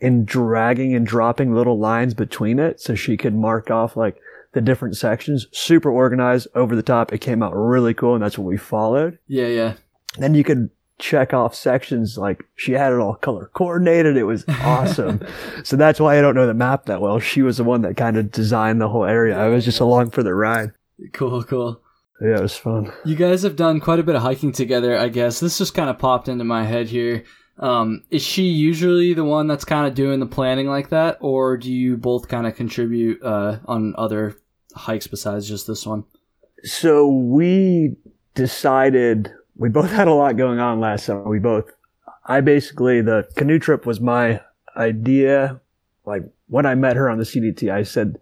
[0.00, 4.20] and dragging and dropping little lines between it so she could mark off like
[4.52, 5.46] the different sections.
[5.52, 7.12] Super organized, over the top.
[7.12, 9.18] It came out really cool, and that's what we followed.
[9.28, 9.74] Yeah, yeah.
[10.18, 14.16] Then you could check off sections like she had it all color coordinated.
[14.16, 15.20] It was awesome.
[15.64, 17.20] so that's why I don't know the map that well.
[17.20, 19.38] She was the one that kind of designed the whole area.
[19.38, 20.72] I was just along for the ride.
[21.12, 21.80] Cool, cool.
[22.20, 22.92] Yeah, it was fun.
[23.04, 25.40] You guys have done quite a bit of hiking together, I guess.
[25.40, 27.24] This just kind of popped into my head here.
[27.58, 31.56] Um, is she usually the one that's kind of doing the planning like that, or
[31.56, 34.36] do you both kind of contribute uh, on other
[34.74, 36.04] hikes besides just this one?
[36.62, 37.96] So we
[38.34, 41.28] decided we both had a lot going on last summer.
[41.28, 41.70] We both,
[42.26, 44.40] I basically, the canoe trip was my
[44.76, 45.60] idea.
[46.04, 48.18] Like when I met her on the CDT, I said,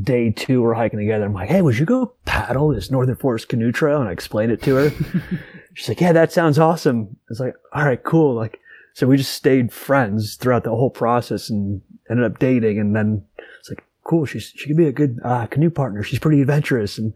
[0.00, 1.24] day two, we're hiking together.
[1.24, 4.00] I'm like, hey, would you go paddle this Northern Forest canoe trail?
[4.00, 4.92] And I explained it to her.
[5.74, 7.16] She's like, yeah, that sounds awesome.
[7.30, 8.34] It's like, all right, cool.
[8.34, 8.60] Like,
[8.92, 12.78] so we just stayed friends throughout the whole process and ended up dating.
[12.78, 13.24] And then
[13.58, 14.24] it's like, cool.
[14.24, 16.02] She's, she could be a good uh, canoe partner.
[16.02, 16.98] She's pretty adventurous.
[16.98, 17.12] And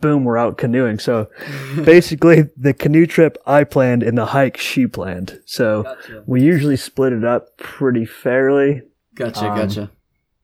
[0.00, 0.98] boom, we're out canoeing.
[0.98, 1.28] So
[1.84, 5.40] basically the canoe trip I planned and the hike she planned.
[5.46, 6.24] So gotcha.
[6.26, 8.82] we usually split it up pretty fairly.
[9.14, 9.90] Gotcha, um, gotcha.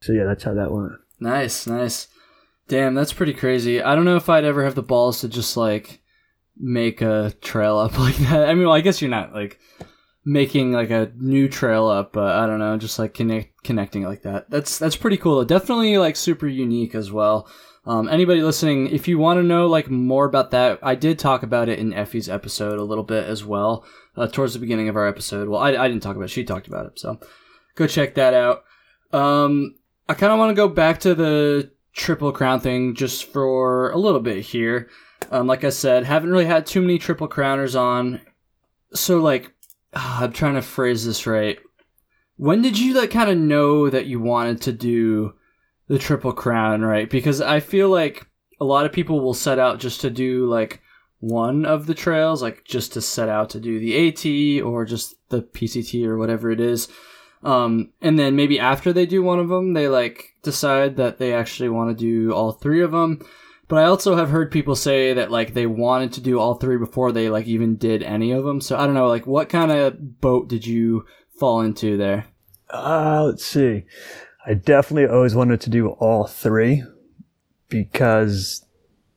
[0.01, 0.93] So yeah, that's how that went.
[1.23, 2.09] Nice, nice.
[2.69, 3.81] Damn, that's pretty crazy.
[3.81, 6.01] I don't know if I'd ever have the balls to just like
[6.57, 8.49] make a trail up like that.
[8.49, 9.61] I mean, well, I guess you're not like
[10.25, 14.23] making like a new trail up, but I don't know, just like connect connecting like
[14.23, 14.51] that.
[14.51, 15.45] That's that's pretty cool.
[15.45, 17.49] Definitely like super unique as well.
[17.85, 21.43] Um, anybody listening, if you want to know like more about that, I did talk
[21.43, 23.85] about it in Effie's episode a little bit as well,
[24.17, 25.49] uh, towards the beginning of our episode.
[25.49, 27.19] Well, I, I didn't talk about it; she talked about it, so
[27.77, 28.63] go check that out.
[29.13, 29.75] Um,
[30.09, 33.99] I kind of want to go back to the triple crown thing just for a
[33.99, 34.89] little bit here.
[35.31, 38.21] Um, like I said, haven't really had too many triple crowners on.
[38.95, 39.53] So like,
[39.95, 41.59] uh, I'm trying to phrase this right.
[42.37, 45.35] When did you like kind of know that you wanted to do
[45.89, 47.09] the triple crown, right?
[47.09, 48.27] Because I feel like
[48.61, 50.81] a lot of people will set out just to do like
[51.21, 55.15] one of the trails, like just to set out to do the AT or just
[55.29, 56.89] the PCT or whatever it is.
[57.43, 61.35] Um, and then maybe after they do one of them, they like decide that they
[61.35, 63.25] actually want to do all three of them.
[63.69, 66.77] But I also have heard people say that like they wanted to do all three
[66.77, 68.61] before they like even did any of them.
[68.61, 71.07] So I don't know, like what kind of boat did you
[71.39, 72.27] fall into there?
[72.71, 73.85] Uh, let's see.
[74.47, 76.85] I definitely always wanted to do all three
[77.69, 78.65] because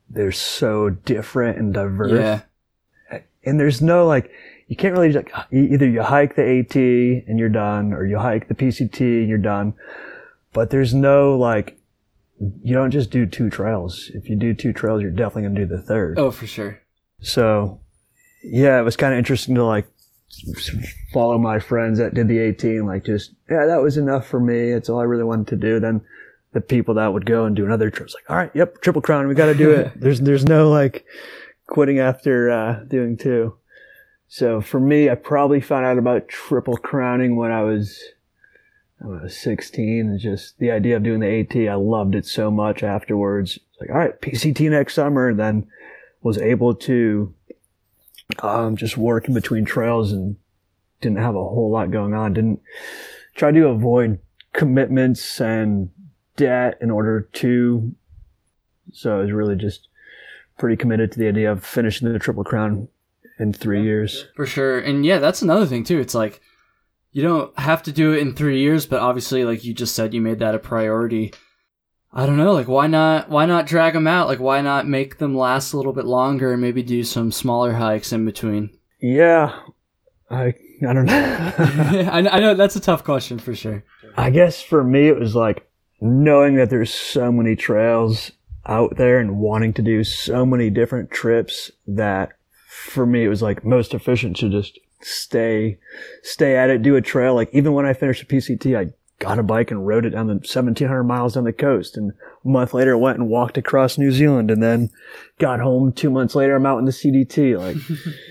[0.10, 2.12] they're so different and diverse.
[2.12, 3.22] Yeah.
[3.44, 4.32] And there's no like,
[4.68, 8.48] you can't really like either you hike the AT and you're done, or you hike
[8.48, 9.74] the PCT and you're done.
[10.54, 11.78] But there's no like,
[12.40, 14.10] you don't just do two trails.
[14.14, 16.18] If you do two trails, you're definitely gonna do the third.
[16.18, 16.82] Oh, for sure.
[17.22, 17.80] So,
[18.44, 19.88] yeah, it was kind of interesting to like
[21.14, 24.72] follow my friends that did the AT, like just, yeah, that was enough for me.
[24.72, 25.80] It's all I really wanted to do.
[25.80, 26.02] Then
[26.54, 29.02] the people that would go and do another trip, was like, all right, yep, triple
[29.02, 29.92] crown, we got to do it.
[30.00, 31.06] there's, there's no like
[31.68, 33.58] quitting after, uh, doing two.
[34.28, 38.02] So for me, I probably found out about triple crowning when I was,
[39.04, 42.50] I was 16 and just the idea of doing the AT, I loved it so
[42.50, 43.60] much afterwards.
[43.80, 45.30] Like, all right, PCT next summer.
[45.30, 45.68] And then
[46.22, 47.34] was able to
[48.42, 50.38] um, just work in between trails and
[51.02, 52.34] didn't have a whole lot going on.
[52.34, 52.62] Didn't
[53.36, 54.20] try to avoid
[54.54, 55.92] commitments and
[56.36, 57.94] debt in order to.
[58.92, 59.88] So I was really just
[60.58, 62.88] pretty committed to the idea of finishing the Triple Crown
[63.40, 64.26] in three years.
[64.36, 64.80] For sure.
[64.80, 66.00] And yeah, that's another thing too.
[66.00, 66.42] It's like
[67.12, 70.14] you don't have to do it in three years, but obviously, like you just said,
[70.14, 71.34] you made that a priority.
[72.12, 74.28] I don't know, like why not why not drag them out?
[74.28, 77.74] Like why not make them last a little bit longer and maybe do some smaller
[77.74, 78.78] hikes in between?
[79.02, 79.58] Yeah.
[80.30, 80.54] I
[80.88, 81.54] I don't know.
[81.58, 83.84] I, I know that's a tough question for sure.
[84.18, 85.70] I guess for me it was like
[86.00, 88.32] knowing that there's so many trails
[88.66, 92.34] out there and wanting to do so many different trips that
[92.76, 95.78] for me it was like most efficient to just stay
[96.24, 97.36] stay at it, do a trail.
[97.36, 100.28] Like even when I finished the PCT, I got a bike and rode it down
[100.28, 101.96] the 1700 miles down the coast.
[101.98, 102.12] And
[102.44, 104.90] a month later, went and walked across New Zealand and then
[105.40, 106.56] got home two months later.
[106.56, 107.78] I'm out in the CDT, like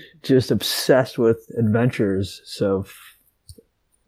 [0.23, 2.41] just obsessed with adventures.
[2.45, 2.85] So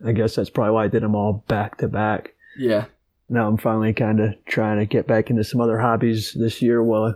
[0.05, 2.33] I guess that's probably why I did them all back to back.
[2.57, 2.85] Yeah.
[3.29, 6.81] Now I'm finally kind of trying to get back into some other hobbies this year
[6.81, 7.11] while I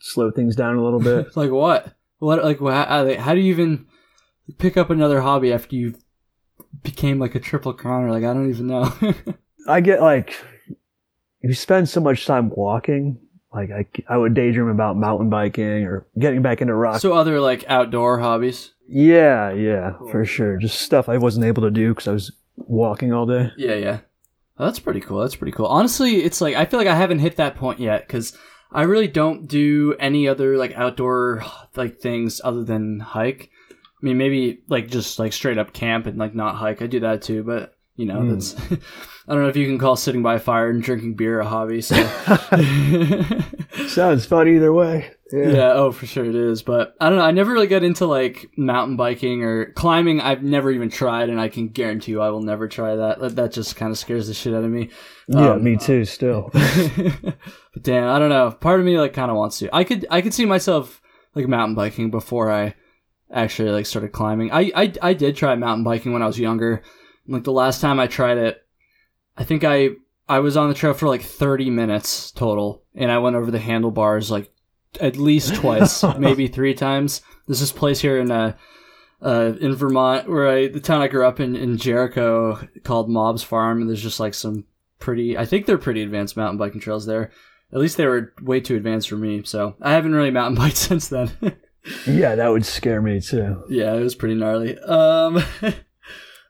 [0.00, 1.36] slow things down a little bit.
[1.36, 1.94] like what?
[2.18, 3.86] What, like, how, how do you even
[4.58, 5.94] pick up another hobby after you
[6.82, 8.10] became like a triple crowner?
[8.10, 8.92] Like I don't even know.
[9.68, 10.34] I get like
[11.42, 13.18] you spend so much time walking,
[13.52, 17.00] like I, I would daydream about mountain biking or getting back into rock.
[17.00, 18.72] So other like outdoor hobbies.
[18.88, 20.08] Yeah, yeah, cool.
[20.08, 20.56] for sure.
[20.56, 23.50] Just stuff I wasn't able to do because I was walking all day.
[23.56, 24.00] Yeah, yeah.
[24.58, 25.20] Oh, that's pretty cool.
[25.20, 25.66] That's pretty cool.
[25.66, 28.36] Honestly, it's like I feel like I haven't hit that point yet because
[28.70, 31.44] I really don't do any other like outdoor
[31.76, 33.50] like things other than hike.
[33.70, 36.82] I mean, maybe like just like straight up camp and like not hike.
[36.82, 38.30] I do that too, but you know, mm.
[38.30, 38.54] that's
[39.28, 41.46] I don't know if you can call sitting by a fire and drinking beer a
[41.46, 41.82] hobby.
[41.82, 41.96] So
[43.88, 45.10] sounds fun either way.
[45.30, 45.48] Yeah.
[45.48, 45.72] yeah.
[45.74, 46.62] oh, for sure it is.
[46.62, 47.24] But I don't know.
[47.24, 50.22] I never really got into like mountain biking or climbing.
[50.22, 53.36] I've never even tried, and I can guarantee you I will never try that.
[53.36, 54.88] That, just kind of scares the shit out of me.
[55.28, 56.06] Yeah, um, me too.
[56.06, 56.48] Still.
[56.52, 58.50] but damn, I don't know.
[58.52, 59.68] Part of me like kind of wants to.
[59.74, 61.02] I could I could see myself
[61.34, 62.74] like mountain biking before I
[63.30, 64.52] actually like started climbing.
[64.52, 66.82] I, I I did try mountain biking when I was younger.
[67.26, 68.62] Like the last time I tried it,
[69.38, 69.90] I think I
[70.28, 73.58] I was on the trail for like 30 minutes total, and I went over the
[73.58, 74.52] handlebars like
[75.00, 77.22] at least twice, maybe three times.
[77.46, 78.56] There's this place here in uh,
[79.22, 83.44] uh in Vermont where I the town I grew up in in Jericho called Mobbs
[83.44, 84.64] Farm, and there's just like some
[84.98, 85.38] pretty.
[85.38, 87.30] I think they're pretty advanced mountain biking trails there.
[87.72, 90.76] At least they were way too advanced for me, so I haven't really mountain biked
[90.76, 91.30] since then.
[92.06, 93.62] yeah, that would scare me too.
[93.68, 94.76] Yeah, it was pretty gnarly.
[94.78, 95.42] Um,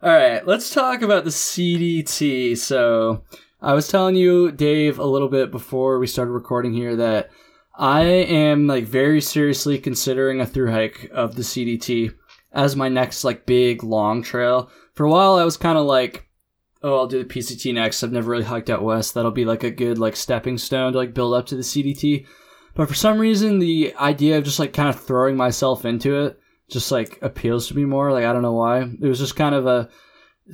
[0.02, 2.56] all right, let's talk about the CDT.
[2.56, 3.24] So,
[3.61, 7.30] I was telling you, Dave, a little bit before we started recording here that
[7.76, 12.14] I am like very seriously considering a through hike of the CDT
[12.52, 14.70] as my next like big long trail.
[14.94, 16.28] For a while, I was kind of like,
[16.82, 18.02] oh, I'll do the PCT next.
[18.02, 19.14] I've never really hiked out west.
[19.14, 22.26] That'll be like a good like stepping stone to like build up to the CDT.
[22.76, 26.38] But for some reason, the idea of just like kind of throwing myself into it
[26.70, 28.12] just like appeals to me more.
[28.12, 28.83] Like I don't know why.
[28.83, 29.88] It was just kind of a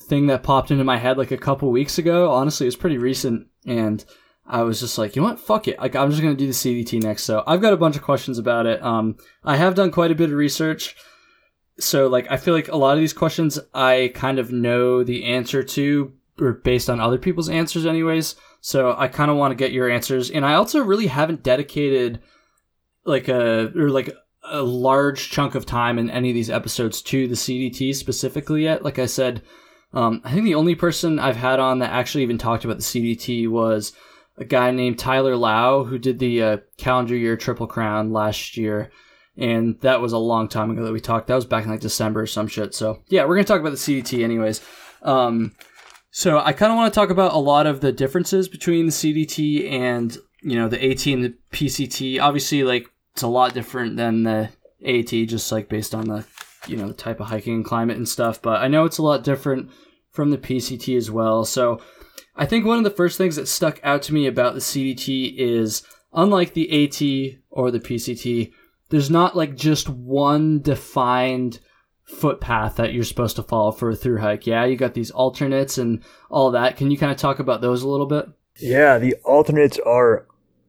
[0.00, 2.30] thing that popped into my head like a couple weeks ago.
[2.30, 4.04] Honestly, it's pretty recent, and
[4.46, 5.78] I was just like, you know what, fuck it.
[5.78, 7.24] Like I'm just gonna do the CDT next.
[7.24, 8.82] So I've got a bunch of questions about it.
[8.82, 10.96] Um, I have done quite a bit of research.
[11.78, 15.24] So like I feel like a lot of these questions I kind of know the
[15.24, 18.36] answer to, or based on other people's answers, anyways.
[18.60, 20.30] So I kind of want to get your answers.
[20.30, 22.22] And I also really haven't dedicated
[23.04, 27.26] like a, or like a large chunk of time in any of these episodes to
[27.26, 28.84] the CDT specifically yet.
[28.84, 29.42] Like I said,
[29.92, 32.82] um, I think the only person I've had on that actually even talked about the
[32.82, 33.92] CDT was
[34.36, 38.90] a guy named Tyler Lau who did the uh, calendar year Triple Crown last year.
[39.36, 41.26] And that was a long time ago that we talked.
[41.26, 42.74] That was back in like December or some shit.
[42.74, 44.60] So yeah, we're going to talk about the CDT anyways.
[45.02, 45.54] Um,
[46.10, 48.92] so I kind of want to talk about a lot of the differences between the
[48.92, 52.20] CDT and you know the AT and the PCT.
[52.20, 54.50] Obviously, like it's a lot different than the
[54.84, 56.26] AT, just like based on the
[56.66, 58.42] you know the type of hiking and climate and stuff.
[58.42, 59.70] But I know it's a lot different
[60.10, 61.44] from the PCT as well.
[61.44, 61.80] So
[62.36, 65.36] I think one of the first things that stuck out to me about the CDT
[65.36, 68.52] is unlike the AT or the PCT,
[68.90, 71.60] there's not like just one defined
[72.04, 74.46] footpath that you're supposed to follow for a through hike.
[74.46, 76.76] Yeah, you got these alternates and all that.
[76.76, 78.26] Can you kind of talk about those a little bit?
[78.60, 80.26] Yeah, the alternates are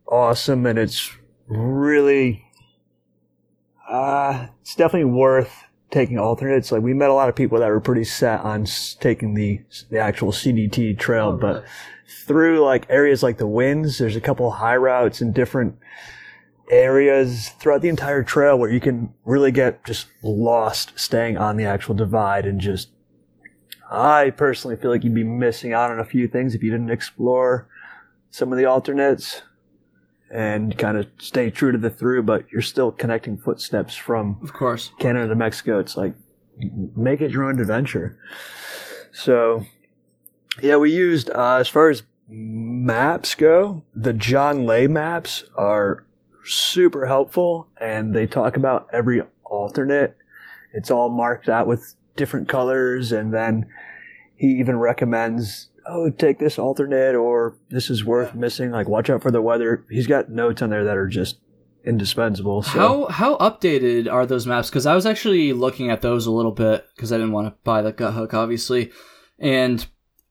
[0.08, 1.12] awesome and it's
[1.48, 2.46] really
[3.88, 6.72] uh it's definitely worth taking alternates.
[6.72, 8.66] Like we met a lot of people that were pretty set on
[9.00, 11.66] taking the the actual CDT trail, oh, but
[12.08, 15.78] through like areas like the winds, there's a couple high routes and different
[16.70, 21.66] areas throughout the entire trail where you can really get just lost staying on the
[21.66, 22.90] actual divide and just
[23.90, 26.90] I personally feel like you'd be missing out on a few things if you didn't
[26.90, 27.68] explore
[28.32, 29.44] some of the alternates
[30.32, 34.54] and kind of stay true to the through, but you're still connecting footsteps from Of
[34.54, 34.92] course.
[35.00, 35.80] Canada to Mexico.
[35.80, 36.14] It's like
[36.96, 38.18] make it your own adventure.
[39.12, 39.66] So,
[40.62, 46.06] yeah, we used uh, as far as maps go, the Jon Ley maps are
[46.44, 50.18] super helpful, and they talk about every alternate.
[50.74, 53.68] It's all marked out with different colors, and then
[54.36, 58.72] he even recommends, oh, take this alternate, or this is worth missing.
[58.72, 59.86] Like, watch out for the weather.
[59.90, 61.38] He's got notes on there that are just
[61.86, 62.64] indispensable.
[62.64, 62.70] So.
[62.72, 64.70] How how updated are those maps?
[64.70, 67.56] Because I was actually looking at those a little bit because I didn't want to
[67.64, 68.92] buy the Guthook, obviously,
[69.40, 69.86] and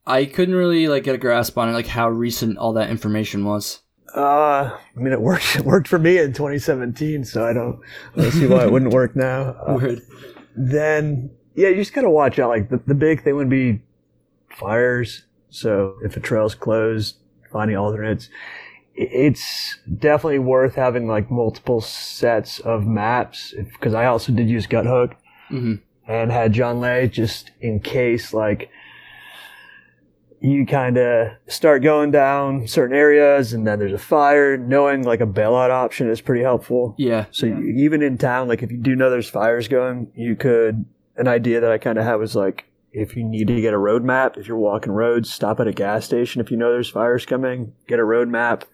[0.07, 3.45] I couldn't really like get a grasp on it, like how recent all that information
[3.45, 3.81] was.
[4.15, 5.57] Uh, I mean, it worked.
[5.57, 7.81] It worked for me in 2017, so I don't,
[8.17, 9.57] I don't see why it wouldn't work now.
[9.67, 9.97] Uh,
[10.57, 12.49] then, yeah, you just gotta watch out.
[12.49, 13.83] Like the, the big thing would be
[14.57, 15.25] fires.
[15.55, 17.17] So if a trail's closed,
[17.53, 18.29] finding alternates.
[18.97, 25.15] It's definitely worth having like multiple sets of maps because I also did use Guthook
[25.49, 25.75] hmm
[26.07, 28.69] and had Jon Ley just in case like
[30.39, 34.59] you kind of start going down certain areas and then there's a fire.
[34.59, 36.95] Knowing like a bailout option is pretty helpful.
[36.99, 37.25] Yeah.
[37.31, 40.85] So you, even in town, like if you do know there's fires going, you could.
[41.17, 43.79] An idea that I kind of had was like if you need to get a
[43.79, 46.41] road map, if you're walking roads, stop at a gas station.
[46.41, 48.65] If you know there's fires coming, get a road map.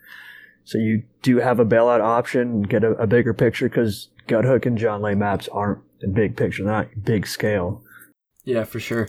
[0.64, 4.76] So you do have a bailout option, get a, a bigger picture because Guthook and
[4.76, 7.82] Jon Ley maps aren't a big picture, not big scale.
[8.44, 9.08] Yeah, for sure.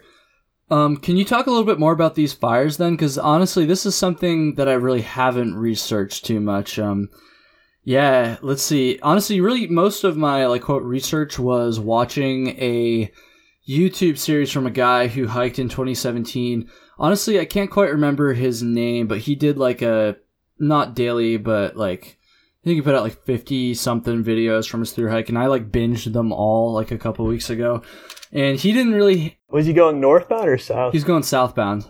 [0.70, 2.94] Um, can you talk a little bit more about these fires then?
[2.94, 6.80] Because honestly, this is something that I really haven't researched too much.
[6.80, 7.10] Um,
[7.84, 8.98] yeah, let's see.
[9.04, 13.12] Honestly, really, most of my like quote research was watching a
[13.72, 16.70] YouTube series from a guy who hiked in 2017.
[17.00, 20.18] Honestly, I can't quite remember his name, but he did like a
[20.60, 22.18] not daily, but like
[22.64, 25.48] I think he put out like 50 something videos from his through hike, and I
[25.48, 27.82] like binged them all like a couple weeks ago.
[28.32, 29.40] And he didn't really.
[29.50, 30.94] Was he going northbound or south?
[30.94, 31.88] He's going southbound.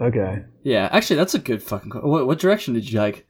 [0.00, 0.44] okay.
[0.62, 1.92] Yeah, actually, that's a good fucking.
[1.92, 3.26] What, what direction did you hike?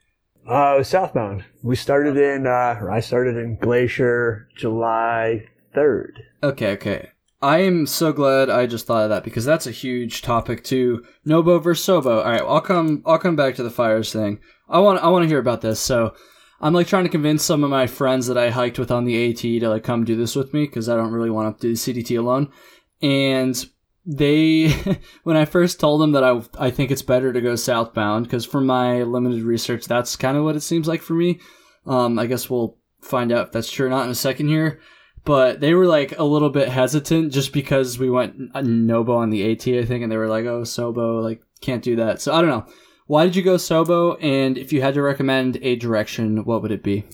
[0.48, 1.44] Uh, southbound.
[1.62, 6.12] We started in, uh, or I started in Glacier July 3rd.
[6.42, 7.10] Okay, okay.
[7.42, 11.04] I am so glad I just thought of that because that's a huge topic too.
[11.24, 12.18] Nobo versus Sobo.
[12.18, 13.02] All right, I'll come.
[13.06, 14.40] I'll come back to the fires thing.
[14.68, 15.02] I want.
[15.02, 15.80] I want to hear about this.
[15.80, 16.14] So,
[16.60, 19.30] I'm like trying to convince some of my friends that I hiked with on the
[19.30, 21.74] AT to like come do this with me because I don't really want to do
[21.74, 22.52] the CDT alone.
[23.00, 23.56] And
[24.04, 24.68] they,
[25.22, 28.44] when I first told them that I, I think it's better to go southbound because
[28.44, 31.40] from my limited research, that's kind of what it seems like for me.
[31.86, 34.80] Um, I guess we'll find out if that's true or not in a second here
[35.24, 39.30] but they were like a little bit hesitant just because we went uh, Nobo on
[39.30, 42.34] the AT, I think, and they were like, "Oh, Sobo, like can't do that." So
[42.34, 42.66] I don't know.
[43.06, 44.16] Why did you go Sobo?
[44.22, 47.04] And if you had to recommend a direction, what would it be?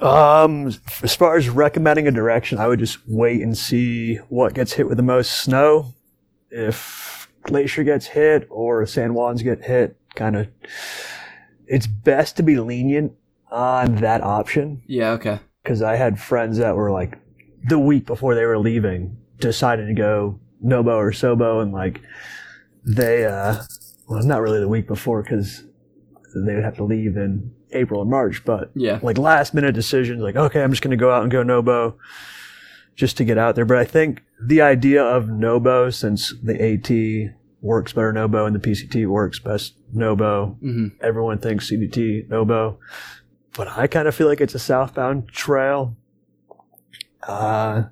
[0.00, 0.68] Um,
[1.02, 4.88] as far as recommending a direction, I would just wait and see what gets hit
[4.88, 5.92] with the most snow.
[6.50, 10.48] If Glacier gets hit or San Juans get hit, kind of,
[11.66, 13.12] it's best to be lenient
[13.50, 14.82] on that option.
[14.86, 15.40] Yeah, okay.
[15.62, 17.18] because I had friends that were like
[17.68, 22.00] the week before they were leaving decided to go Nobo or Sobo and like
[22.84, 23.62] they uh
[24.08, 25.64] well not really the week before because
[26.34, 28.98] they would have to leave in April or March but Yeah.
[29.02, 31.98] like last minute decisions like okay I'm just gonna go out and go Nobo
[32.96, 37.34] just to get out there but I think the idea of Nobo since the AT
[37.62, 42.78] works better Nobo and the PCT works best Nobo hmm everyone thinks CDT, Nobo,
[43.56, 45.96] but I kind of feel like it's a southbound trail.
[47.30, 47.84] Uh,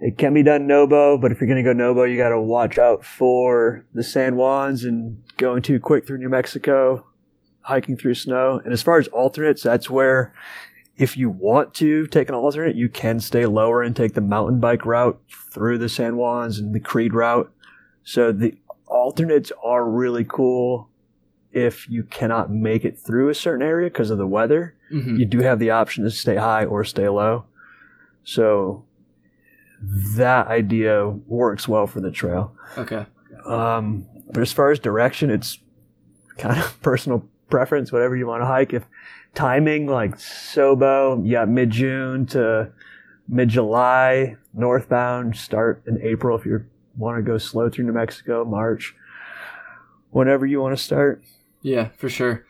[0.00, 2.40] it can be done Nobo, but if you're going to go Nobo, you got to
[2.40, 7.04] watch out for the San Juans and going too quick through New Mexico,
[7.62, 8.60] hiking through snow.
[8.64, 10.32] And as far as alternates, that's where
[10.96, 14.60] if you want to take an alternate, you can stay lower and take the mountain
[14.60, 15.20] bike route
[15.52, 17.52] through the San Juans and the Creede route.
[18.04, 18.56] So the
[18.86, 20.88] alternates are really cool
[21.52, 25.26] if you cannot make it through a certain area because of the weather, hmm you
[25.26, 27.44] do have the option to stay high or stay low.
[28.24, 28.84] So
[30.16, 32.54] that idea works well for the trail.
[32.76, 33.06] Okay.
[33.46, 35.58] Um, but as far as direction, it's
[36.36, 38.72] kind of personal preference, whatever you want to hike.
[38.72, 38.84] If
[39.34, 42.72] timing, like Sobo, yeah, mid June to
[43.28, 46.64] mid July, northbound, start in April if you
[46.96, 48.94] want to go slow through New Mexico, March,
[50.10, 51.24] whenever you want to start.
[51.62, 52.44] Yeah, for sure.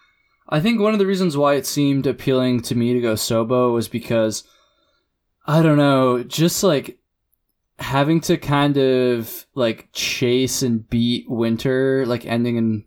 [0.49, 3.73] I think one of the reasons why it seemed appealing to me to go Sobo
[3.73, 4.45] was because
[5.51, 7.01] I don't know, just like
[7.80, 12.84] having to kind of like chase and beat winter, like ending in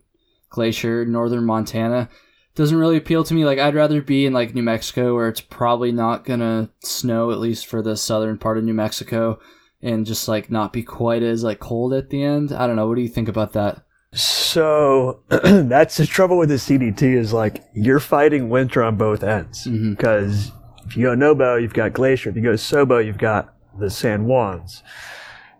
[0.48, 2.08] Glacier, northern Montana,
[2.54, 3.44] doesn't really appeal to me.
[3.44, 7.38] Like I'd rather be in like New Mexico where it's probably not gonna snow at
[7.38, 9.38] least for the southern part of New Mexico
[9.82, 12.50] and just like not be quite as like cold at the end.
[12.50, 12.88] I don't know.
[12.88, 13.84] What do you think about that?
[14.14, 19.66] So that's the trouble with the CDT is like you're fighting winter on both ends
[19.66, 19.90] mm-hmm.
[19.90, 20.50] because
[20.86, 22.30] if you go Nobo, you've got Glacier.
[22.30, 24.82] If you go Sobo, you've got the San Juans.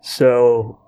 [0.01, 0.79] So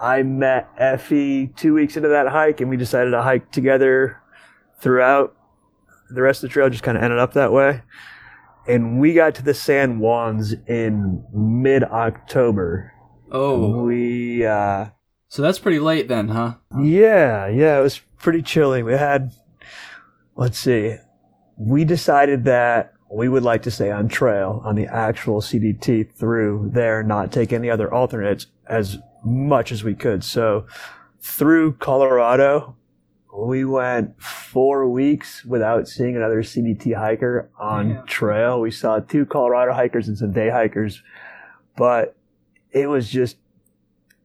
[0.00, 4.20] I met Effie two weeks into that hike, and we decided to hike together
[4.80, 5.34] throughout.
[6.10, 7.82] The rest of the trail just kind of ended up that way.
[8.66, 12.92] And we got to the San Juans in mid October.
[13.30, 14.86] Oh, We, uh,
[15.28, 16.54] so that's pretty late then, huh?
[16.80, 18.82] yeah, yeah, it was pretty chilly.
[18.82, 19.32] We had,
[20.34, 20.96] let's see,
[21.58, 26.70] we decided that we would like to stay on trail on the actual CDT through
[26.72, 30.22] there, not take any other alternates as much as we could.
[30.22, 30.66] So
[31.20, 32.76] through Colorado,
[33.34, 38.06] we went four weeks without seeing another CDT hiker on Damn.
[38.06, 38.60] trail.
[38.60, 41.02] We saw two Colorado hikers and some day hikers,
[41.76, 42.16] but
[42.72, 43.36] it was just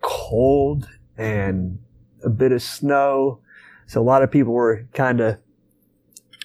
[0.01, 1.79] cold and
[2.23, 3.39] a bit of snow.
[3.85, 5.37] So a lot of people were kind of,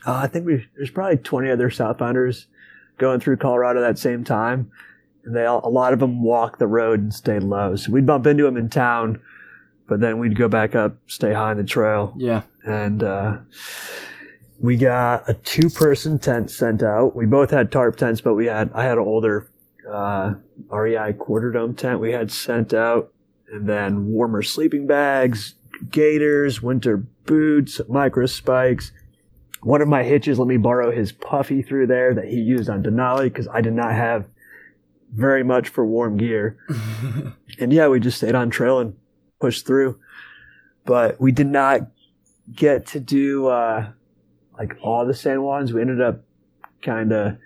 [0.07, 2.47] uh, I think we, there's probably 20 other Southbounders
[2.99, 4.71] going through Colorado that same time.
[5.25, 7.77] And they all, a lot of them walk the road and stay low.
[7.77, 9.21] So we'd bump into them in town,
[9.89, 12.15] but then we'd go back up, stay high in the trail.
[12.17, 12.43] Yeah.
[12.65, 13.39] And, uh,
[14.61, 17.15] we got a two person tent sent out.
[17.15, 19.49] We both had tarp tents, but we had, I had an older,
[19.89, 20.35] uh,
[20.71, 23.13] REI quarter dome tent we had sent out
[23.51, 25.55] and then warmer sleeping bags,
[25.91, 28.93] gaiters, winter boots, micro spikes.
[29.63, 32.83] One of my hitches let me borrow his puffy through there that he used on
[32.83, 34.29] Denali because I did not have
[35.13, 36.59] very much for warm gear.
[37.59, 38.97] and yeah, we just stayed on trail and
[39.41, 39.99] pushed through.
[40.85, 41.81] But we did not
[42.55, 43.91] get to do uh,
[44.57, 45.73] like all the San Juans.
[45.73, 46.23] We ended up
[46.83, 47.39] kind of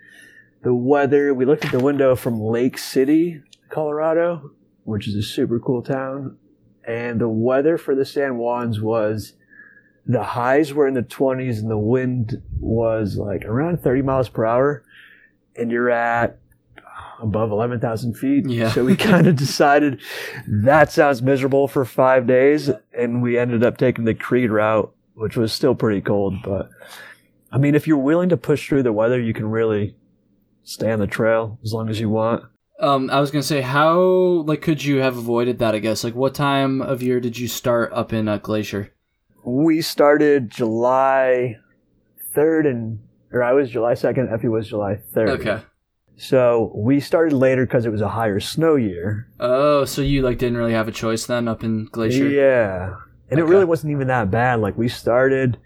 [0.62, 1.34] the weather.
[1.34, 4.52] We looked at the window from Lake City, Colorado,
[4.84, 6.38] which is a super cool town,
[6.86, 9.34] and the weather for the San Juans was
[10.06, 14.44] the highs were in the 20s and the wind was like around 30 miles per
[14.44, 14.84] hour,
[15.56, 16.38] and you're at
[17.20, 18.48] above 11,000 feet.
[18.48, 18.70] Yeah.
[18.70, 20.00] So we kind of decided
[20.46, 25.36] that sounds miserable for five days, and we ended up taking the Creede route, which
[25.36, 26.34] was still pretty cold.
[26.44, 26.68] But
[27.50, 29.96] I mean, if you're willing to push through the weather, you can really
[30.64, 32.44] stay on the trail as long as you want.
[32.80, 35.74] Um, I was gonna say, how like could you have avoided that?
[35.74, 38.92] I guess like what time of year did you start up in uh, Glacier?
[39.44, 41.56] We started July
[42.34, 42.98] 3rd, and
[43.32, 44.32] or I was July 2nd.
[44.32, 45.28] Effie was July 3rd.
[45.40, 45.62] Okay.
[46.16, 49.28] So we started later because it was a higher snow year.
[49.40, 52.28] Oh, so you like didn't really have a choice then up in Glacier?
[52.28, 52.94] Yeah.
[53.30, 54.60] And it really wasn't even that bad.
[54.60, 55.58] Like we started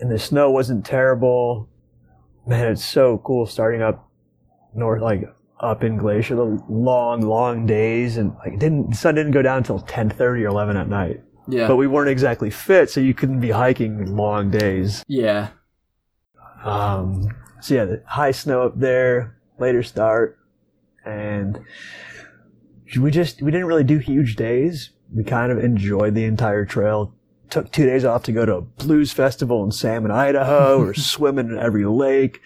[0.00, 1.68] and the snow wasn't terrible.
[2.46, 4.10] Man, it's so cool starting up
[4.74, 5.24] north, like
[5.60, 8.16] up in Glacier, the long, long days.
[8.16, 11.22] And like didn't, the sun didn't go down until 1030 or 11 at night.
[11.48, 11.66] Yeah.
[11.66, 15.04] But we weren't exactly fit, so you couldn't be hiking long days.
[15.08, 15.48] yeah.
[16.64, 17.28] Um,
[17.60, 20.38] so yeah, the high snow up there, later start,
[21.04, 21.60] and
[23.00, 24.90] we just we didn't really do huge days.
[25.14, 27.14] We kind of enjoyed the entire trail.
[27.50, 31.48] Took two days off to go to a blues festival in Salmon, Idaho, or swimming
[31.48, 32.40] in every lake.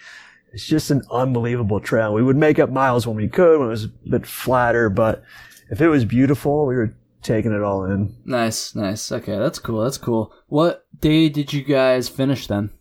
[0.53, 2.13] It's just an unbelievable trail.
[2.13, 5.23] We would make up miles when we could, when it was a bit flatter, but
[5.71, 6.93] if it was beautiful, we were
[7.23, 8.15] taking it all in.
[8.25, 9.11] Nice, nice.
[9.11, 9.83] Okay, that's cool.
[9.83, 10.33] That's cool.
[10.47, 12.71] What day did you guys finish then?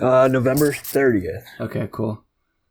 [0.00, 1.44] Uh, November 30th.
[1.60, 2.22] Okay, cool.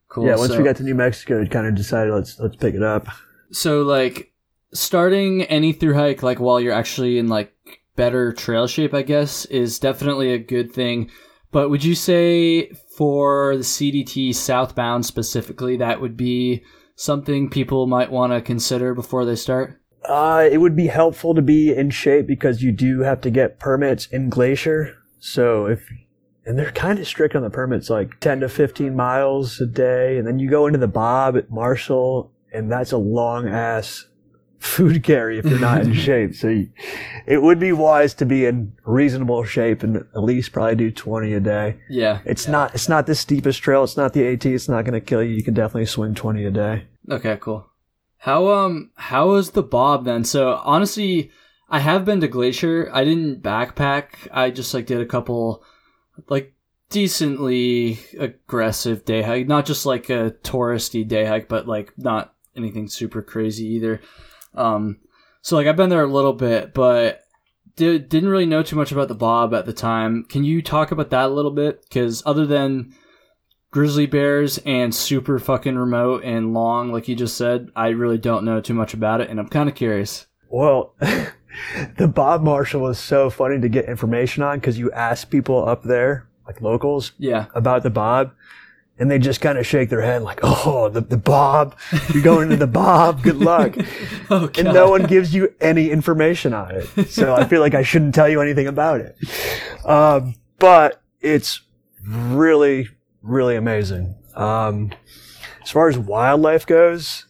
[0.09, 0.27] Cool.
[0.27, 2.75] Yeah, once so, we got to New Mexico, we kind of decided let's let's pick
[2.75, 3.07] it up.
[3.51, 4.31] so like
[4.73, 7.53] starting any through hike like while you're actually in like
[7.95, 11.09] better trail shape, I guess, is definitely a good thing.
[11.51, 16.63] But would you say for the CDT southbound specifically, that would be
[16.95, 19.81] something people might want to consider before they start?
[20.07, 23.59] Uh, it would be helpful to be in shape because you do have to get
[23.59, 24.97] permits in Glacier.
[25.19, 25.89] So if,
[26.45, 30.17] and they're kind of strict on the permits, like 10 to 15 miles a day.
[30.17, 34.05] And then you go into the Bob at Marshall, and that's a long ass
[34.59, 36.35] food carry if you're not in shape.
[36.35, 36.69] So you,
[37.25, 41.33] it would be wise to be in reasonable shape and at least probably do 20
[41.33, 41.77] a day.
[41.89, 42.19] Yeah.
[42.25, 43.83] It's not, it's not the steepest trail.
[43.83, 44.45] It's not the AT.
[44.45, 45.35] It's not going to kill you.
[45.35, 46.85] You can definitely swing 20 a day.
[47.09, 47.69] Okay, cool.
[48.25, 50.23] How um how was the bob then?
[50.23, 51.29] So honestly,
[51.69, 52.89] I have been to Glacier.
[52.91, 54.27] I didn't backpack.
[54.31, 55.63] I just like did a couple
[56.27, 56.55] like
[56.89, 59.45] decently aggressive day hike.
[59.45, 64.01] Not just like a touristy day hike, but like not anything super crazy either.
[64.55, 65.01] Um,
[65.43, 67.25] so like I've been there a little bit, but
[67.75, 70.25] did, didn't really know too much about the Bob at the time.
[70.27, 71.83] Can you talk about that a little bit?
[71.83, 72.95] Because other than
[73.75, 78.45] grizzly bears and super fucking remote and long, like you just said, I really don't
[78.45, 80.27] know too much about it, and I'm kind of curious.
[80.47, 80.95] Well,
[81.97, 85.83] the Bob Marshall was so funny to get information on because you ask people up
[85.83, 87.47] there, like locals, Yeah.
[87.53, 88.31] about the Bob,
[88.97, 91.75] and they just kind of shake their head like, "Oh, the the Bob,
[92.13, 93.23] you're going to the Bob.
[93.23, 93.75] Good luck."
[94.29, 97.09] Oh, and no one gives you any information on it.
[97.09, 99.17] So I feel like I shouldn't tell you anything about it.
[99.85, 101.61] Um, but it's
[102.07, 102.87] really,
[103.25, 104.15] really amazing.
[104.35, 104.91] Um,
[105.61, 107.25] as far as wildlife goes,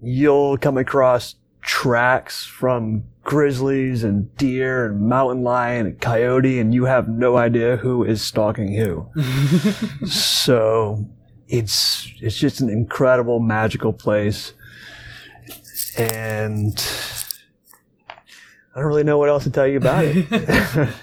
[0.00, 6.84] you'll come across tracks from grizzlies and deer and mountain lion and coyote, and you
[6.84, 9.06] have no idea who is stalking who.
[10.06, 11.04] so
[11.48, 14.54] it's it's just an incredible, magical place
[15.98, 16.84] and
[18.74, 20.88] I don't really know what else to tell you about it.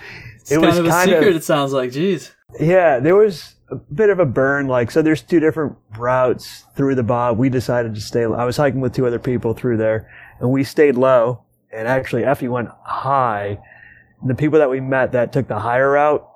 [0.52, 1.36] It's kind of a secret.
[1.36, 1.92] it sounds like.
[1.92, 2.32] Jeez.
[2.60, 4.68] yeah, there was a bit of a burn.
[4.68, 7.38] Like, so there's two different routes through the Bob.
[7.38, 8.24] We decided to stay.
[8.24, 10.10] I was hiking with two other people through there,
[10.40, 11.44] and we stayed low.
[11.72, 13.60] And actually, Effie went high.
[14.22, 16.28] And the people that we met that took the higher route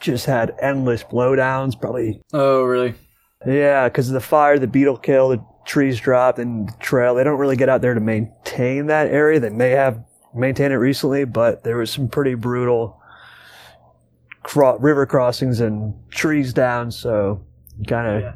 [0.00, 1.78] just had endless blowdowns.
[1.78, 2.94] Probably, Oh, really?
[3.46, 7.14] yeah, because of the fire, the beetle kill, the trees dropped, and the trail.
[7.14, 9.38] They don't really get out there to maintain that area.
[9.40, 10.02] They may have
[10.34, 12.99] maintained it recently, but there was some pretty brutal
[14.50, 16.90] cro- river crossings and trees down.
[16.90, 17.44] So,
[17.86, 18.34] kind of,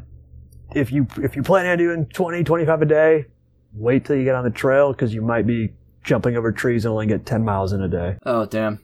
[0.75, 3.27] if you if you plan on doing 20, 25 a day,
[3.73, 5.71] wait till you get on the trail because you might be
[6.05, 8.17] jumping over trees and only get 10 miles in a day.
[8.27, 8.81] Oh, damn.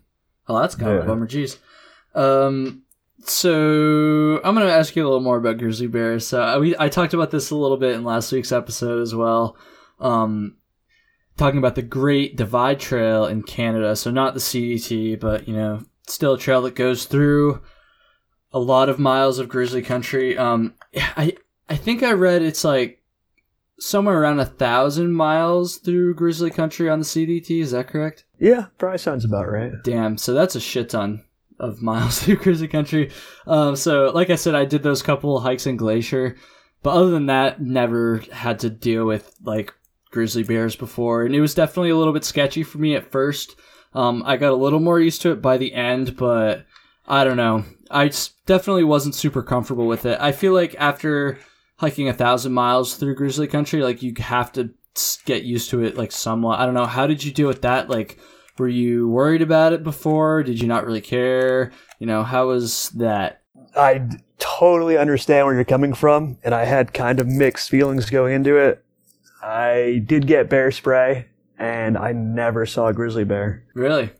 [0.48, 1.06] Oh, that's kind of a Yeah.
[1.06, 1.26] bummer.
[1.28, 1.58] Jeez.
[2.14, 2.82] Um,
[3.22, 6.26] so I'm gonna ask you a little more about grizzly bears.
[6.26, 9.14] So I, we I talked about this a little bit in last week's episode as
[9.14, 9.56] well.
[10.00, 10.56] Um,
[11.36, 13.94] talking about the Great Divide Trail in Canada.
[13.96, 17.62] So not the CDT, but you know, still a trail that goes through
[18.52, 20.36] a lot of miles of grizzly country.
[20.36, 21.36] Um, I
[21.68, 23.02] I think I read it's like
[23.78, 27.60] somewhere around a thousand miles through grizzly country on the CDT.
[27.60, 28.24] Is that correct?
[28.38, 29.72] Yeah, probably sounds about right.
[29.82, 31.24] Damn, so that's a shit ton
[31.58, 33.10] of miles through grizzly country.
[33.46, 36.36] Um, so like I said, I did those couple hikes in Glacier,
[36.82, 39.72] but other than that, never had to deal with like
[40.10, 43.56] grizzly bears before, and it was definitely a little bit sketchy for me at first.
[43.92, 46.64] Um, I got a little more used to it by the end, but
[47.06, 47.64] I don't know.
[47.90, 48.12] I
[48.46, 50.18] definitely wasn't super comfortable with it.
[50.20, 51.38] I feel like after
[51.76, 54.70] hiking a thousand miles through grizzly country, like you have to
[55.24, 56.60] get used to it, like somewhat.
[56.60, 56.86] I don't know.
[56.86, 57.90] How did you deal with that?
[57.90, 58.18] Like,
[58.58, 60.42] were you worried about it before?
[60.42, 61.72] Did you not really care?
[61.98, 63.42] You know, how was that?
[63.76, 64.06] I
[64.38, 68.56] totally understand where you're coming from, and I had kind of mixed feelings going into
[68.56, 68.84] it.
[69.42, 71.26] I did get bear spray,
[71.60, 73.62] and I never saw a grizzly bear.
[73.74, 74.10] Really?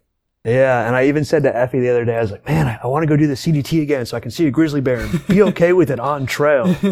[0.45, 2.79] Yeah, and I even said to Effie the other day, I was like, man, I,
[2.83, 5.01] I want to go do the CDT again so I can see a grizzly bear
[5.01, 6.77] and be okay with it on trail.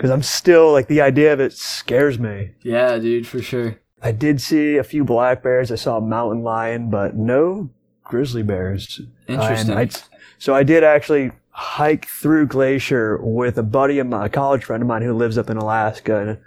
[0.00, 2.52] Because I'm still, like, the idea of it scares me.
[2.62, 3.78] yeah, dude, for sure.
[4.00, 5.70] I did see a few black bears.
[5.70, 7.68] I saw a mountain lion, but no
[8.02, 9.02] grizzly bears.
[9.28, 9.76] Interesting.
[9.76, 9.90] I,
[10.38, 14.82] so I did actually hike through Glacier with a buddy of mine, a college friend
[14.82, 16.38] of mine who lives up in Alaska, and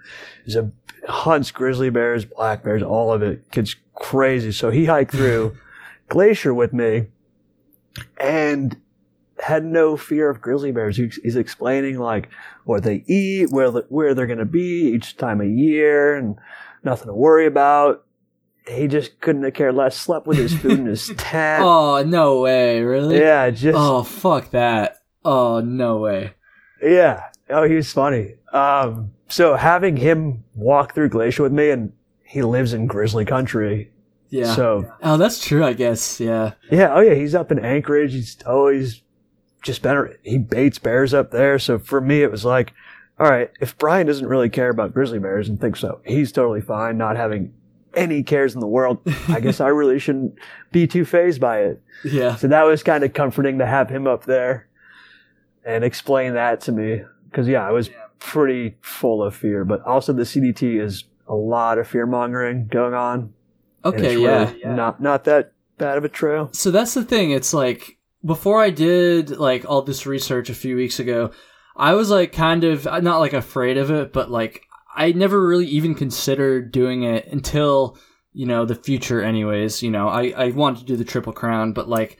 [0.48, 0.72] is a
[1.08, 3.49] hunts grizzly bears, black bears, all of it.
[3.51, 4.51] Kid's crazy.
[4.51, 5.58] So he hiked through
[6.10, 7.08] Glacier with me,
[8.20, 8.78] and
[9.39, 10.95] had no fear of grizzly bears.
[10.97, 12.30] He's explaining like
[12.66, 16.38] what they eat, where the, where they're going to be each time of year, and
[16.84, 18.06] nothing to worry about.
[18.68, 19.97] He just couldn't have cared less.
[19.97, 21.64] Slept with his food in his tent.
[21.64, 22.82] Oh, no way.
[22.82, 23.20] Really?
[23.20, 24.99] Yeah, just Oh, fuck that.
[25.26, 26.34] Oh, no way.
[26.82, 27.24] yeah.
[27.49, 28.36] Oh, he was funny.
[28.54, 31.94] Um, so having him walk through Glacier with me, and
[32.24, 33.92] he lives in grizzly country.
[34.30, 34.56] Yeah.
[34.56, 36.20] So oh, that's true, I guess.
[36.20, 36.54] Yeah.
[36.72, 38.14] yeah, oh yeah, he's up in Anchorage.
[38.14, 39.02] He's always
[39.62, 41.60] just been he baits bears up there.
[41.60, 42.74] So for me, it was like,
[43.20, 46.62] all right, if Brian doesn't really care about grizzly bears and thinks so, he's totally
[46.62, 47.54] fine not having
[47.96, 49.00] any cares in the world.
[49.28, 50.36] I guess I really shouldn't
[50.72, 51.82] be too phased by it.
[52.04, 52.36] Yeah.
[52.36, 54.68] So that was kind of comforting to have him up there
[55.64, 57.04] and explain that to me.
[57.30, 57.90] Because yeah, I was
[58.24, 62.94] pretty full of fear, but also the CDT is a lot of fear mongering going
[62.94, 63.34] on.
[63.84, 64.50] Okay, yeah.
[64.50, 66.50] really Not not that bad of a trail.
[66.54, 67.32] So that's the thing.
[67.32, 71.32] It's like before I did like all this research a few weeks ago,
[71.76, 74.64] I was like kind of uh, not like afraid of it, but like
[74.96, 77.98] I never really even considered doing it until
[78.32, 79.22] you know the future.
[79.22, 82.18] Anyways, you know I I wanted to do the triple crown, but like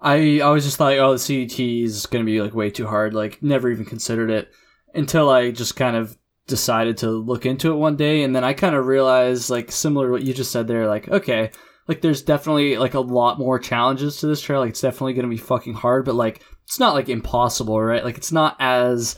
[0.00, 2.86] I I was just like, oh, the CDT is going to be like way too
[2.86, 3.12] hard.
[3.12, 4.52] Like, never even considered it
[4.96, 6.16] until I just kind of
[6.46, 10.06] decided to look into it one day, and then I kind of realized, like, similar
[10.06, 11.50] to what you just said there, like, okay,
[11.88, 14.60] like there's definitely like a lot more challenges to this trail.
[14.60, 18.04] Like, it's definitely going to be fucking hard, but like, it's not like impossible, right?
[18.04, 19.16] Like, it's not as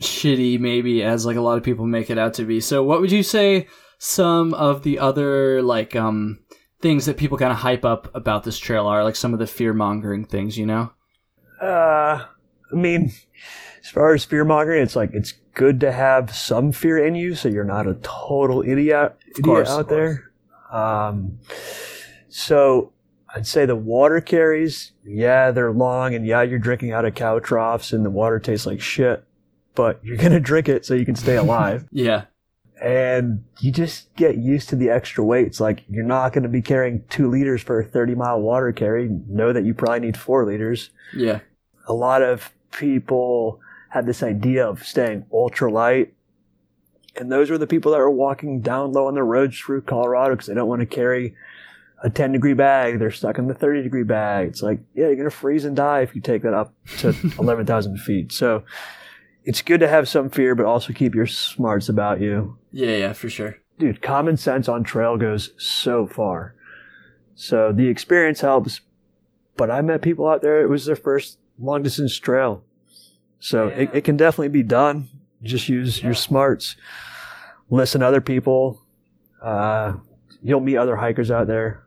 [0.00, 2.60] shitty maybe as like a lot of people make it out to be.
[2.60, 3.68] So, what would you say?
[3.98, 6.40] Some of the other like um
[6.80, 9.46] things that people kind of hype up about this trail are like some of the
[9.46, 10.92] fear mongering things, you know?
[11.62, 12.26] Uh,
[12.70, 13.10] I mean,
[13.84, 17.34] as far as fear mongering, it's like it's good to have some fear in you,
[17.34, 20.30] so you're not a total idiot, idiot course, out there.
[20.72, 21.38] Um,
[22.28, 22.92] so
[23.34, 27.38] I'd say the water carries, yeah, they're long, and yeah, you're drinking out of cow
[27.38, 29.24] troughs, and the water tastes like shit,
[29.74, 31.86] but you're gonna drink it so you can stay alive.
[31.92, 32.24] Yeah.
[32.82, 35.60] and you just get used to the extra weights.
[35.60, 39.08] Like you're not going to be carrying two liters for a 30 mile water carry.
[39.28, 40.90] Know that you probably need four liters.
[41.14, 41.40] Yeah.
[41.86, 43.60] A lot of people
[43.94, 46.14] had this idea of staying ultra light.
[47.16, 50.34] And those were the people that were walking down low on the roads through Colorado
[50.34, 51.36] because they don't want to carry
[52.02, 52.98] a 10 degree bag.
[52.98, 54.48] They're stuck in the 30 degree bag.
[54.48, 57.14] It's like, yeah, you're going to freeze and die if you take that up to
[57.38, 58.32] 11,000 feet.
[58.32, 58.64] So
[59.44, 63.12] it's good to have some fear, but also keep your smarts about you Yeah, yeah,
[63.12, 63.58] for sure.
[63.78, 66.56] dude, common sense on trail goes so far.
[67.36, 68.80] So the experience helps,
[69.56, 72.64] but I met people out there, it was their first long distance trail.
[73.44, 75.10] So it, it can definitely be done.
[75.42, 76.76] Just use your smarts,
[77.68, 78.80] listen to other people.
[79.42, 79.96] Uh,
[80.42, 81.84] you'll meet other hikers out there.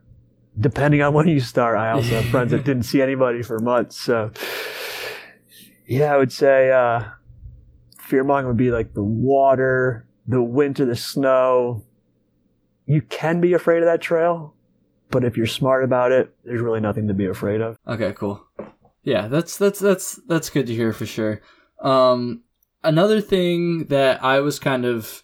[0.60, 4.00] Depending on when you start, I also have friends that didn't see anybody for months.
[4.00, 4.30] So
[5.84, 7.02] yeah, I would say, uh,
[7.98, 11.84] fear mongering would be like the water, the winter, the snow.
[12.86, 14.54] You can be afraid of that trail,
[15.10, 17.76] but if you're smart about it, there's really nothing to be afraid of.
[17.88, 18.47] Okay, cool.
[19.02, 21.40] Yeah, that's that's that's that's good to hear for sure.
[21.80, 22.42] Um,
[22.82, 25.22] another thing that I was kind of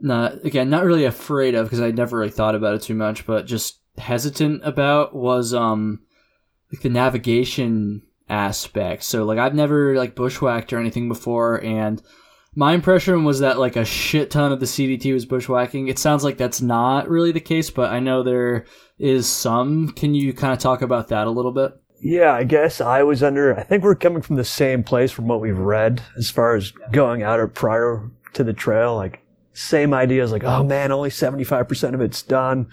[0.00, 3.26] not again not really afraid of because I never really thought about it too much,
[3.26, 6.00] but just hesitant about was um
[6.72, 9.04] like the navigation aspect.
[9.04, 12.02] So like I've never like bushwhacked or anything before, and
[12.54, 15.88] my impression was that like a shit ton of the CDT was bushwhacking.
[15.88, 18.66] It sounds like that's not really the case, but I know there
[18.98, 19.90] is some.
[19.92, 21.72] Can you kind of talk about that a little bit?
[22.00, 25.26] Yeah, I guess I was under, I think we're coming from the same place from
[25.26, 28.94] what we've read as far as going out or prior to the trail.
[28.94, 29.20] Like,
[29.52, 32.68] same ideas like, oh man, only 75% of it's done.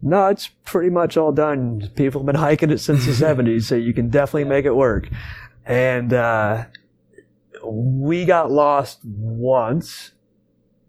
[0.00, 1.88] No, it's pretty much all done.
[1.94, 5.08] People have been hiking it since the 70s, so you can definitely make it work.
[5.64, 6.64] And, uh,
[7.64, 10.12] we got lost once,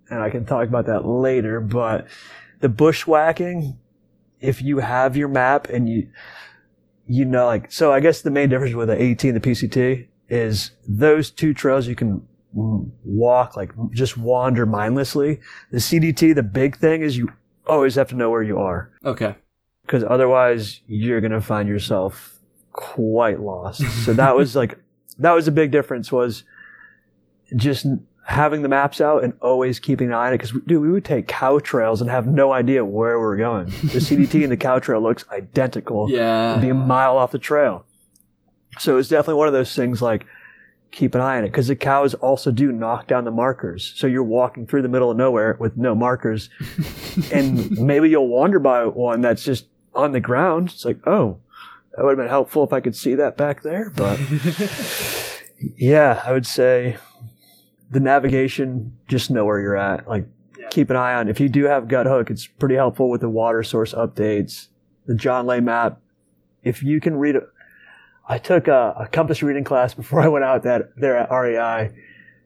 [0.09, 2.07] and I can talk about that later, but
[2.61, 3.77] the bushwhacking,
[4.39, 6.09] if you have your map and you,
[7.07, 10.07] you know, like, so I guess the main difference with the AT and the PCT
[10.29, 15.39] is those two trails you can walk, like just wander mindlessly.
[15.71, 17.31] The CDT, the big thing is you
[17.67, 19.35] always have to know where you are Okay.
[19.85, 22.39] because otherwise you're going to find yourself
[22.71, 23.81] quite lost.
[24.05, 24.79] so that was like,
[25.19, 26.43] that was a big difference was
[27.55, 27.85] just
[28.25, 30.37] having the maps out and always keeping an eye on it.
[30.39, 33.65] Cause dude, we would take cow trails and have no idea where we're going.
[33.65, 36.09] The CDT and the cow trail looks identical.
[36.09, 36.57] Yeah.
[36.57, 37.85] Be a mile off the trail.
[38.79, 40.25] So it's definitely one of those things like
[40.91, 43.93] keep an eye on it because the cows also do knock down the markers.
[43.95, 46.49] So you're walking through the middle of nowhere with no markers
[47.31, 50.69] and maybe you'll wander by one that's just on the ground.
[50.69, 51.39] It's like, oh,
[51.95, 53.89] that would have been helpful if I could see that back there.
[53.89, 54.19] But
[55.77, 56.97] yeah, I would say
[57.93, 60.07] the navigation, just know where you're at.
[60.07, 60.25] Like
[60.71, 61.27] keep an eye on.
[61.29, 64.67] If you do have Guthook, it's pretty helpful with the water source updates,
[65.05, 65.99] the Jon Ley map.
[66.63, 67.43] If you can read it,
[68.27, 71.91] I took a, a compass reading class before I went out that there at REI.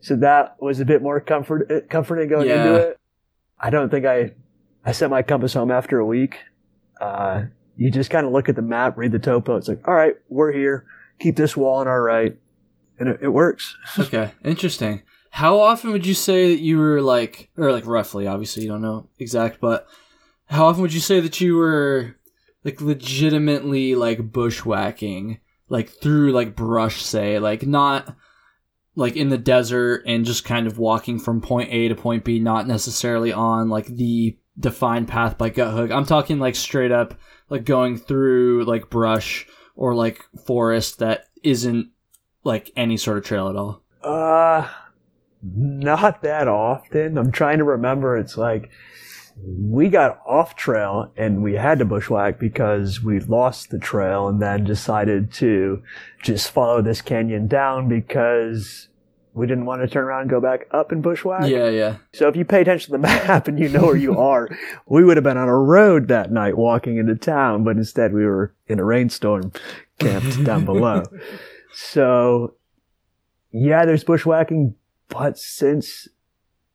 [0.01, 2.65] So that was a bit more comfort, comforting going Yeah.
[2.65, 2.99] into it.
[3.59, 4.31] I don't think I,
[4.85, 6.37] I sent my compass home after a week.
[6.99, 7.43] Uh,
[7.75, 9.55] you just kind of look at the map, read the topo.
[9.55, 10.85] It's like, all right, we're here.
[11.19, 12.37] Keep this wall on our right.
[12.99, 13.75] And it, it works.
[13.99, 14.31] Okay.
[14.43, 15.03] Interesting.
[15.29, 18.81] How often would you say that you were like, or like roughly, obviously you don't
[18.81, 19.87] know exact, but
[20.45, 22.15] how often would you say that you were
[22.63, 28.15] like legitimately like bushwhacking, like through like brush, say, like not
[28.95, 32.39] like in the desert and just kind of walking from point A to point B,
[32.39, 35.91] not necessarily on like the defined path by Guthook.
[35.91, 37.13] I'm talking like straight up,
[37.49, 41.91] like going through like brush or like forest that isn't
[42.43, 43.83] like any sort of trail at all.
[44.01, 44.67] Uh,
[45.41, 47.17] not that often.
[47.17, 48.17] I'm trying to remember.
[48.17, 48.69] It's like
[49.45, 54.41] we got off trail and we had to bushwhack because we lost the trail and
[54.41, 55.83] then decided to
[56.23, 58.89] just follow this canyon down because
[59.33, 61.47] we didn't want to turn around and go back up and bushwhack.
[61.47, 61.97] Yeah, yeah.
[62.13, 64.49] So if you pay attention to the map and you know where you are,
[64.87, 68.25] we would have been on a road that night walking into town, but instead we
[68.25, 69.51] were in a rainstorm
[69.99, 71.03] camped down below.
[71.79, 72.55] So
[73.51, 74.73] yeah, there's bushwhacking,
[75.09, 76.07] but since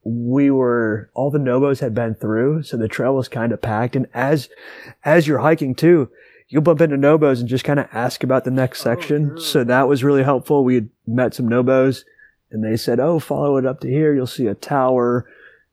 [0.04, 3.96] we were all the nobos had been through, so the trail was kind of packed.
[3.96, 4.48] And as
[5.04, 6.10] as you're hiking too,
[6.48, 9.38] you'll bump into nobos and just kind of ask about the next oh, section.
[9.38, 10.64] so that was really helpful.
[10.64, 12.04] We had met some nobos,
[12.50, 14.14] and they said, "Oh, follow it up to here.
[14.14, 15.28] You'll see a tower."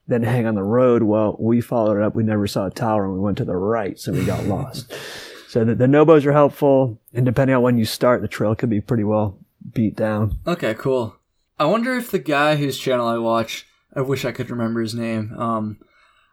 [0.07, 1.03] Then hang on the road.
[1.03, 2.15] Well, we followed it up.
[2.15, 4.93] We never saw a tower, and we went to the right, so we got lost.
[5.49, 8.69] So the, the nobos are helpful, and depending on when you start, the trail could
[8.69, 9.39] be pretty well
[9.73, 10.37] beat down.
[10.45, 11.15] Okay, cool.
[11.59, 14.95] I wonder if the guy whose channel I watch, I wish I could remember his
[14.95, 15.33] name.
[15.37, 15.79] Um,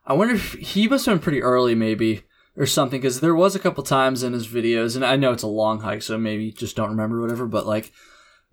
[0.07, 2.23] I wonder if he must have been pretty early, maybe
[2.57, 5.43] or something, because there was a couple times in his videos, and I know it's
[5.43, 7.47] a long hike, so maybe just don't remember whatever.
[7.47, 7.93] But like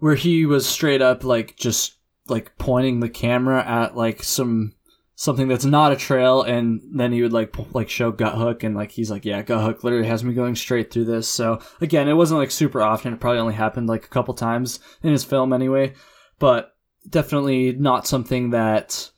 [0.03, 1.95] where he was straight up like just
[2.27, 4.73] like pointing the camera at like some
[5.15, 8.91] something that's not a trail and then he would like like show Guthook and like
[8.91, 12.41] he's like yeah Guthook literally has me going straight through this so again it wasn't
[12.41, 15.93] like super often it probably only happened like a couple times in his film anyway
[16.39, 16.75] but
[17.09, 19.09] definitely not something that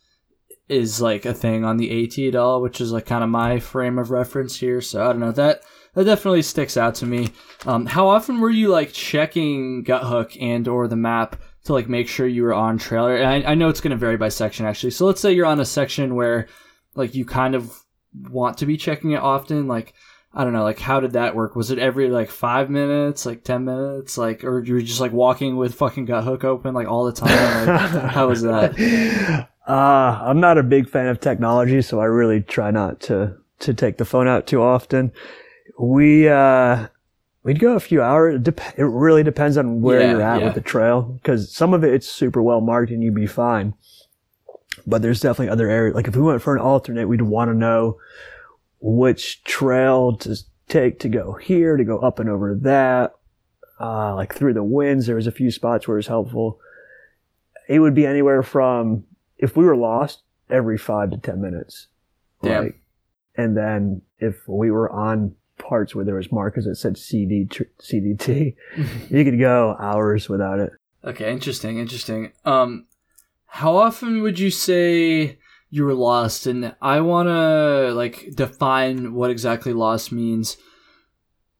[0.67, 3.59] is like a thing on the AT at all which is like kind of my
[3.59, 5.61] frame of reference here so I don't know that
[5.93, 7.29] that definitely sticks out to me
[7.65, 12.07] um, how often were you like checking Guthook and or the map to like make
[12.07, 13.07] sure you were on trail.
[13.07, 14.91] And I, I know it's going to vary by section actually.
[14.91, 16.47] So let's say you're on a section where
[16.95, 17.83] like you kind of
[18.29, 19.67] want to be checking it often.
[19.67, 19.93] Like
[20.37, 21.55] I don't know, like how did that work?
[21.55, 25.13] Was it every like five minutes, like ten minutes, like, or you were just like
[25.13, 27.67] walking with fucking Guthook open like all the time?
[27.67, 29.47] Like, how was that?
[29.67, 33.73] Uh, I'm not a big fan of technology, so I really try not to to
[33.73, 35.13] take the phone out too often.
[35.79, 36.87] We uh,
[37.43, 38.35] we'd go a few hours.
[38.35, 40.45] It, dep- it really depends on where Yeah, you're at yeah.
[40.47, 43.73] with the trail, because some of it it's super well marked and you'd be fine.
[44.85, 45.95] But there's definitely other areas.
[45.95, 47.97] Like if we went for an alternate, we'd want to know
[48.87, 50.37] which trail to
[50.69, 53.15] take to go here, to go up and over that.
[53.81, 56.59] Uh, like through the winds, there was a few spots where it was helpful.
[57.67, 59.05] It would be anywhere from
[59.39, 60.21] if we were lost
[60.51, 61.87] every five to ten minutes.
[62.43, 62.65] Damn.
[62.65, 62.79] Like,
[63.35, 67.63] and then if we were on parts where there was markers that said CD tr-
[67.79, 68.55] CDT,
[69.09, 70.71] you could go hours without it.
[71.03, 72.33] Okay, interesting, interesting.
[72.45, 72.85] Um,
[73.47, 75.39] how often would you say
[75.69, 76.47] you were lost?
[76.47, 80.57] And I want to like define what exactly lost means.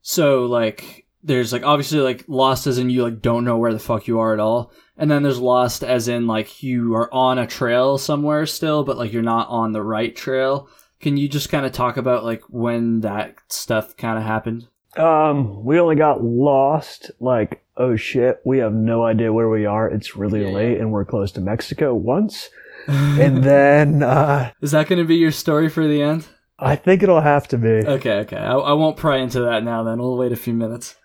[0.01, 3.80] So like, there's like obviously like lost as in you like don't know where the
[3.80, 7.39] fuck you are at all, and then there's lost as in like you are on
[7.39, 10.70] a trail somewhere still, but like you're not on the right trail.
[10.99, 14.68] Can you just kind of talk about like when that stuff kind of happened?
[14.97, 19.89] Um, we only got lost like, oh shit, we have no idea where we are.
[19.89, 22.49] It's really Yeah, late and we're close to Mexico once.
[22.88, 26.27] And then, uh, Is that going to be your story for the end?
[26.57, 27.67] I think it'll have to be.
[27.86, 28.38] Okay, okay.
[28.38, 29.83] I, I won't pry into that now.
[29.83, 30.95] Then we'll wait a few minutes.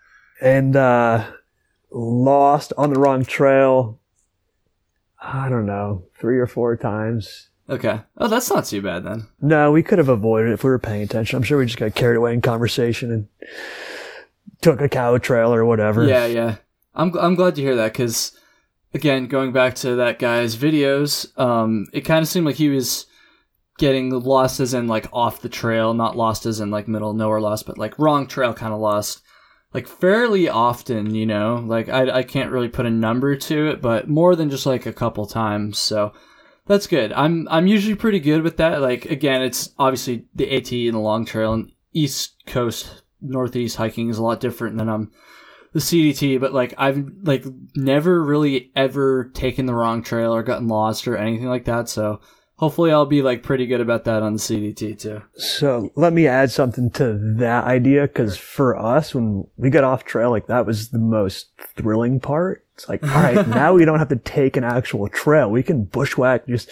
[0.41, 1.27] and uh,
[1.91, 3.99] lost on the wrong trail.
[5.23, 7.49] I don't know, three or four times.
[7.69, 8.01] Okay.
[8.17, 9.27] Oh, that's not too bad then.
[9.41, 11.37] No, we could have avoided it if we were paying attention.
[11.37, 13.29] I'm sure we just got carried away in conversation and
[14.61, 16.05] took a cow trail or whatever.
[16.07, 16.57] Yeah, yeah.
[16.95, 18.33] I'm I'm glad to hear that because,
[18.95, 23.07] again, going back to that guy's videos, um, it kind of seemed like he was
[23.79, 27.41] getting lost as in like off the trail, not lost as in like middle nowhere
[27.41, 29.23] lost, but like wrong trail kind of lost.
[29.73, 31.65] Like fairly often, you know.
[31.65, 34.85] Like I I can't really put a number to it, but more than just like
[34.85, 35.79] a couple times.
[35.79, 36.13] So
[36.67, 37.13] that's good.
[37.13, 38.81] I'm I'm usually pretty good with that.
[38.81, 44.09] Like again, it's obviously the AT and the long trail and East Coast Northeast hiking
[44.09, 45.13] is a lot different than um
[45.73, 47.45] the CDT, but like I've like
[47.77, 51.89] never really ever taken the wrong trail or gotten lost or anything like that.
[51.89, 52.21] So
[52.57, 55.23] hopefully I'll be like pretty good about that on the CDT too.
[55.35, 60.05] So let me add something to that idea because for us, when we got off
[60.05, 62.67] trail, like that was the most thrilling part.
[62.75, 65.51] It's like, all right, now we don't have to take an actual trail.
[65.51, 66.69] We can bushwhack, just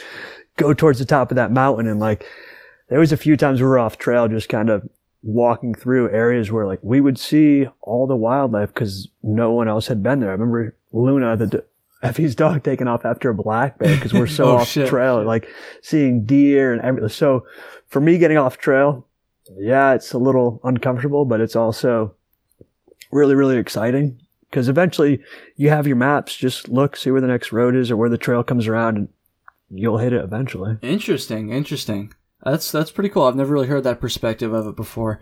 [0.56, 1.86] go towards the top of that mountain.
[1.86, 2.26] And like,
[2.88, 4.88] there was a few times we were off trail, just kind of
[5.22, 9.86] walking through areas where like we would see all the wildlife because no one else
[9.88, 10.30] had been there.
[10.30, 11.64] I remember Luna, the
[12.02, 14.88] Effie's dog taking off after a black bear because we're so Oh, off shit.
[14.88, 15.48] trail, like
[15.82, 17.08] seeing deer and everything.
[17.08, 17.44] So
[17.88, 19.04] for me getting off trail,
[19.58, 22.14] yeah, it's a little uncomfortable, but it's also
[23.10, 25.20] really, really exciting because eventually
[25.56, 26.36] you have your maps.
[26.36, 29.08] Just look, see where the next road is or where the trail comes around and
[29.70, 30.76] you'll hit it eventually.
[30.82, 32.12] Interesting, interesting.
[32.42, 33.24] That's that's pretty cool.
[33.24, 35.20] I've never really heard that perspective of it before.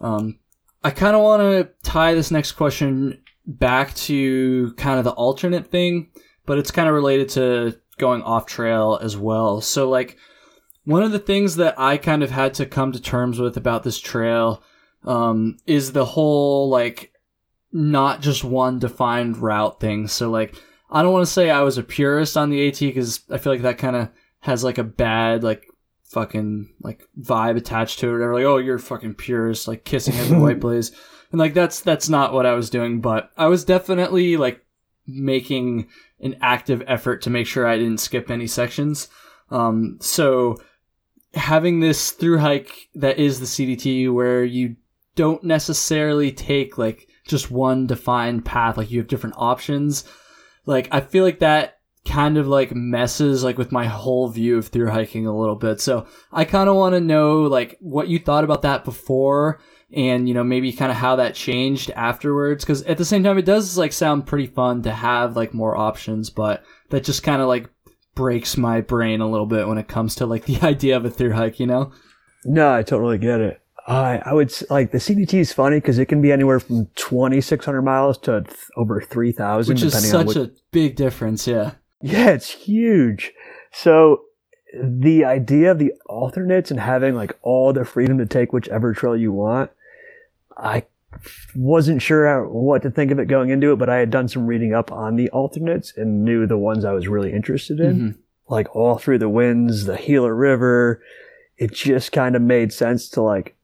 [0.00, 0.38] Um,
[0.84, 5.66] I kind of want to tie this next question back to kind of the alternate
[5.66, 6.10] thing,
[6.46, 9.60] but it's kind of related to going off trail as well.
[9.60, 10.16] So like
[10.84, 13.84] one of the things that I kind of had to come to terms with about
[13.84, 14.62] this trail
[15.04, 17.12] um, is the whole like
[17.72, 20.08] not just one defined route thing.
[20.08, 20.54] So like
[20.90, 23.52] I don't want to say I was a purist on the AT because I feel
[23.52, 24.08] like that kind of
[24.40, 25.66] has like a bad like
[26.12, 28.20] fucking like vibe attached to it.
[28.20, 30.92] Or like oh you're fucking purist like kissing every white blaze,
[31.30, 33.00] and like that's that's not what I was doing.
[33.00, 34.64] But I was definitely like
[35.06, 35.88] making
[36.20, 39.08] an active effort to make sure I didn't skip any sections.
[39.50, 40.62] Um, so
[41.34, 44.76] having this through hike that is the CDT where you
[45.14, 50.04] don't necessarily take like just one defined path, like you have different options.
[50.66, 54.68] Like I feel like that kind of like messes like with my whole view of
[54.68, 55.80] through hiking a little bit.
[55.80, 59.60] So I kind of want to know like what you thought about that before
[59.94, 63.36] and you know maybe kind of how that changed afterwards cuz at the same time
[63.36, 67.42] it does like sound pretty fun to have like more options but that just kind
[67.42, 67.68] of like
[68.14, 71.10] breaks my brain a little bit when it comes to like the idea of a
[71.10, 71.92] through hike, you know?
[72.44, 73.60] No, I totally get it.
[73.86, 77.40] I I would like the CDT is funny because it can be anywhere from twenty
[77.40, 81.48] six hundred miles to th- over three thousand, which is such a big difference.
[81.48, 81.72] Yeah,
[82.02, 83.32] yeah, it's huge.
[83.72, 84.24] So
[84.74, 89.16] the idea of the alternates and having like all the freedom to take whichever trail
[89.16, 89.70] you want,
[90.56, 90.84] I
[91.54, 94.46] wasn't sure what to think of it going into it, but I had done some
[94.46, 97.94] reading up on the alternates and knew the ones I was really interested in.
[97.96, 98.20] Mm-hmm.
[98.48, 101.02] Like all through the winds, the Gila River.
[101.56, 103.56] It just kind of made sense to like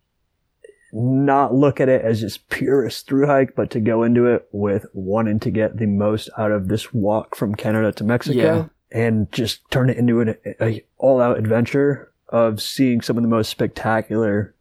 [0.93, 4.87] not look at it as just purest through hike, but to go into it with
[4.93, 8.99] wanting to get the most out of this walk from Canada to Mexico yeah.
[8.99, 13.29] and just turn it into an a all out adventure of seeing some of the
[13.29, 14.55] most spectacular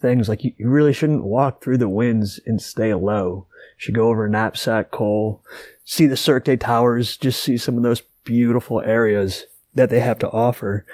[0.00, 0.28] things.
[0.28, 3.46] Like you, you really shouldn't walk through the winds and stay low.
[3.76, 5.42] You should go over Knapsack Col,
[5.84, 9.44] see the Cirque des Towers, just see some of those beautiful areas
[9.74, 10.86] that they have to offer.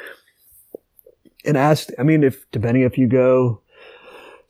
[1.45, 3.61] And ask, I mean, if, depending if you go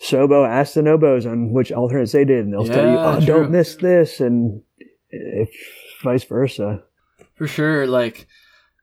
[0.01, 3.16] Sobo, ask the Nobos on which alternates they did, and they'll yeah, tell you, oh,
[3.16, 3.26] true.
[3.26, 4.62] don't miss this, and
[5.11, 5.51] if
[6.03, 6.82] vice versa.
[7.34, 7.86] For sure.
[7.86, 8.26] Like,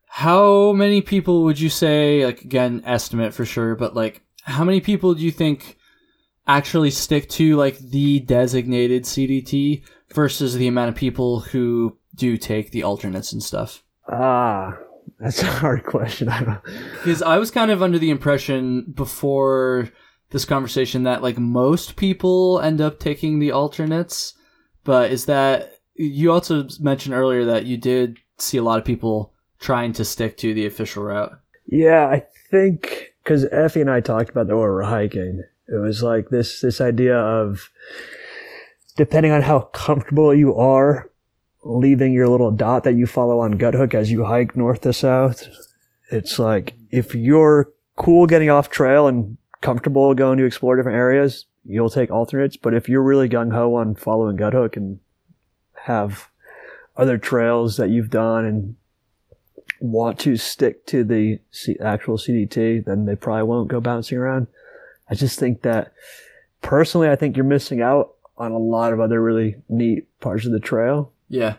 [0.07, 4.81] how many people would you say, like, again, estimate for sure, but like, how many
[4.81, 5.77] people do you think
[6.47, 9.83] actually stick to like the designated CDT
[10.13, 13.83] versus the amount of people who do take the alternates and stuff?
[14.09, 14.77] Ah,
[15.19, 16.27] that's a hard question.
[16.95, 19.89] Because I was kind of under the impression before
[20.31, 24.33] this conversation that like most people end up taking the alternates,
[24.83, 29.33] but is that you also mentioned earlier that you did see a lot of people
[29.59, 31.31] trying to stick to the official route?
[31.67, 35.43] Yeah, I think because Effie and I talked about that when we were hiking.
[35.67, 37.69] It was like this this idea of
[38.97, 41.09] depending on how comfortable you are
[41.63, 45.47] leaving your little dot that you follow on Guthook as you hike north to south.
[46.09, 51.45] It's like if you're cool getting off trail and comfortable going to explore different areas,
[51.63, 52.57] you'll take alternates.
[52.57, 54.99] But if you're really gung ho on following Guthook and
[55.85, 56.29] have
[56.97, 58.75] other trails that you've done and
[59.79, 64.47] want to stick to the C- actual CDT, then they probably won't go bouncing around.
[65.09, 65.93] I just think that
[66.61, 70.51] personally, I think you're missing out on a lot of other really neat parts of
[70.51, 71.11] the trail.
[71.29, 71.55] Yeah.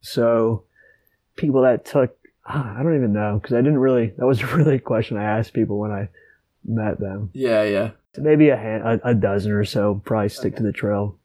[0.00, 0.64] So
[1.36, 4.80] people that took, I don't even know because I didn't really, that was really a
[4.80, 6.08] question I asked people when I
[6.68, 7.30] met them.
[7.32, 7.90] Yeah, yeah.
[8.14, 10.58] So maybe a, hand, a, a dozen or so probably stick okay.
[10.58, 11.18] to the trail.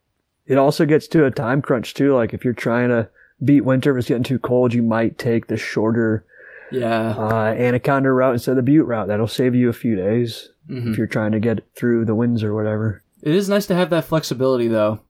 [0.45, 2.13] It also gets to a time crunch too.
[2.15, 3.09] Like if you're trying to
[3.43, 6.25] beat winter, if it's getting too cold, you might take the shorter
[6.71, 7.11] yeah.
[7.11, 9.07] Uh, Anaconda route instead of the Butte route.
[9.07, 10.91] That'll save you a few days mm-hmm.
[10.91, 13.03] if you're trying to get through the winds or whatever.
[13.21, 15.01] It is nice to have that flexibility though.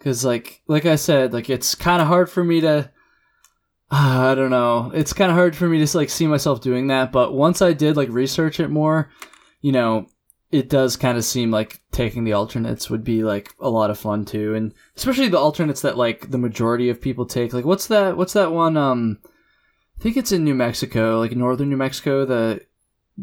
[0.00, 2.90] Cause like, like I said, like it's kind of hard for me to,
[3.90, 4.90] uh, I don't know.
[4.94, 7.12] It's kind of hard for me to like see myself doing that.
[7.12, 9.10] But once I did like research it more,
[9.60, 10.06] you know,
[10.50, 13.98] it does kind of seem like taking the alternates would be like a lot of
[13.98, 14.54] fun too.
[14.54, 17.52] And especially the alternates that like the majority of people take.
[17.52, 19.18] Like what's that, what's that one, um,
[19.98, 22.60] I think it's in New Mexico, like northern New Mexico, the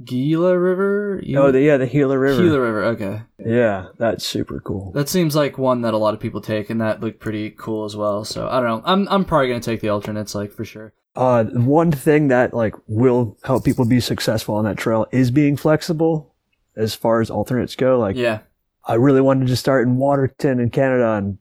[0.04, 1.22] Gila River.
[1.36, 2.42] oh, the, yeah, the Gila River.
[2.42, 2.84] Gila River.
[2.86, 3.22] Okay.
[3.38, 4.92] Yeah, that's super cool.
[4.94, 7.86] That seems like one that a lot of people take, and that looked pretty cool
[7.86, 8.26] as well.
[8.26, 8.82] So I don't know.
[8.86, 10.94] I'm I'm probably gonna take the alternates, like for sure.
[11.16, 15.56] Uh, one thing that like will help people be successful on that trail is being
[15.56, 16.34] flexible,
[16.76, 18.00] as far as alternates go.
[18.00, 18.40] Like, yeah,
[18.86, 21.38] I really wanted to start in Waterton in Canada and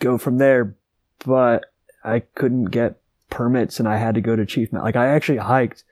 [0.00, 0.76] go from there,
[1.24, 1.64] but
[2.04, 3.00] I couldn't get
[3.30, 4.86] permits and I had to go to Chief Mountain.
[4.86, 5.84] Like I actually hiked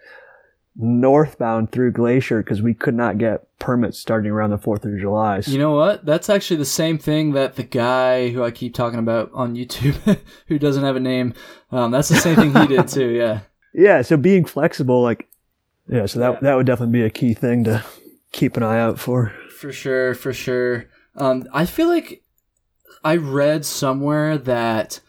[0.77, 5.43] northbound through Glacier because we could not get permits starting around the 4th of July.
[5.47, 6.05] You know what?
[6.05, 10.19] That's actually the same thing that the guy who I keep talking about on YouTube,
[10.47, 11.35] who doesn't have a name,
[11.71, 13.11] um, that's the same thing he did too.
[13.11, 13.41] Yeah.
[13.77, 14.03] Yeah.
[14.03, 15.29] So being flexible, like,
[15.89, 16.39] yeah, so that, yeah.
[16.43, 17.85] that would definitely be a key thing to
[18.31, 19.35] keep an eye out for.
[19.51, 20.15] For sure.
[20.15, 20.85] For sure.
[21.17, 22.23] Um, I feel like
[23.03, 25.01] I read somewhere that,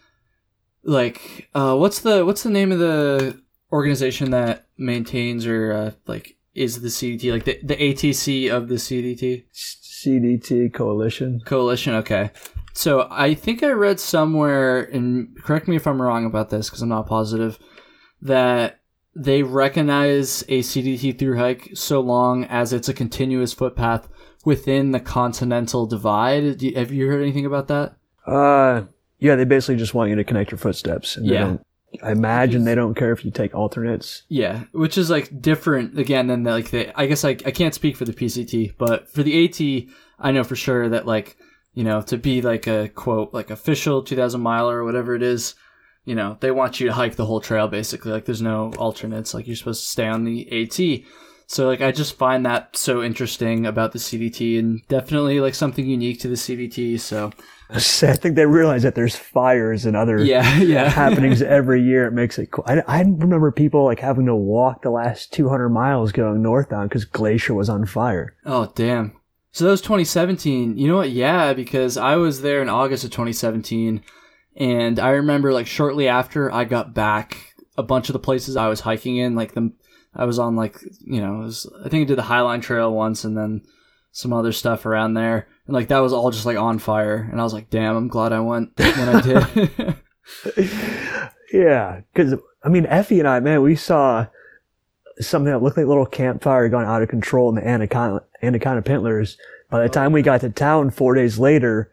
[0.82, 3.40] like, uh, what's the, what's the name of the
[3.76, 8.76] organization that maintains or uh, like is the CDT like the the ATC of the
[8.76, 9.44] CDT?
[9.54, 11.42] CDT coalition.
[11.46, 11.94] Coalition.
[11.96, 12.32] Okay.
[12.74, 16.82] So I think I read somewhere, and correct me if I'm wrong about this because
[16.82, 17.58] I'm not positive,
[18.22, 18.82] that
[19.16, 24.10] they recognize a CDT through hike so long as it's a continuous footpath
[24.44, 26.62] within the continental divide.
[26.76, 27.96] have you heard anything about that?
[28.28, 28.84] Uh,
[29.20, 31.16] yeah, they basically just want you to connect your footsteps.
[31.16, 31.58] And yeah.
[32.02, 34.24] I imagine they don't care if you take alternates.
[34.28, 37.00] Yeah, which is like different again than the, like the.
[37.00, 40.44] I guess I I can't speak for the PCT, but for the AT, I know
[40.44, 41.38] for sure that like
[41.74, 45.56] you know to be like a quote like official 2,000 miler or whatever it is,
[46.04, 48.12] you know they want you to hike the whole trail basically.
[48.12, 49.34] Like there's no alternates.
[49.34, 51.06] Like you're supposed to stay on the AT.
[51.48, 55.88] So like I just find that so interesting about the CDT and definitely like something
[55.88, 57.00] unique to the CDT.
[57.00, 57.32] So
[57.70, 60.90] I think they realize that there's fires and other yeah, yeah.
[60.90, 62.06] happenings every year.
[62.06, 62.64] It makes it cool.
[62.68, 67.06] I, I remember people like having to walk the last 200 miles going northbound because
[67.06, 68.36] Glacier was on fire.
[68.46, 69.20] Oh, damn.
[69.52, 70.78] So that was 2017.
[70.78, 71.12] You know what?
[71.12, 74.04] Yeah, because I was there in August of 2017.
[74.58, 78.68] And I remember like shortly after I got back, a bunch of the places I
[78.68, 79.74] was hiking in, like the,
[80.14, 83.24] I was on like, you know, was, I think I did the Highline Trail once
[83.26, 83.64] and then
[84.12, 85.48] some other stuff around there.
[85.68, 87.28] And like that was all just like on fire.
[87.32, 89.96] And I was like, damn, I'm glad I went when I did.
[91.54, 92.02] yeah.
[92.14, 94.28] Cause I mean, Effie and I, man, we saw
[95.20, 98.82] something that looked like a little campfire going out of control in the Anaconda, Anaconda
[98.82, 99.38] Pintlers.
[99.70, 101.92] By the time we got to town four days later,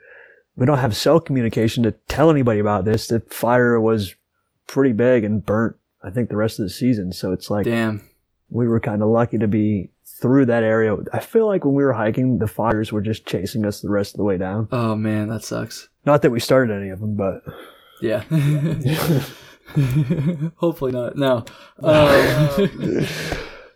[0.57, 3.07] we don't have cell communication to tell anybody about this.
[3.07, 4.15] The fire was
[4.67, 7.13] pretty big and burnt, I think, the rest of the season.
[7.13, 8.03] So it's like, damn,
[8.51, 9.91] we were kind of lucky to be
[10.23, 10.97] through that area.
[11.13, 14.15] I feel like when we were hiking, the fires were just chasing us the rest
[14.15, 14.69] of the way down.
[14.71, 15.89] Oh man, that sucks.
[16.07, 17.43] Not that we started any of them, but
[18.01, 18.21] yeah.
[20.57, 21.17] Hopefully not.
[21.23, 21.45] No.
[21.83, 23.07] Um,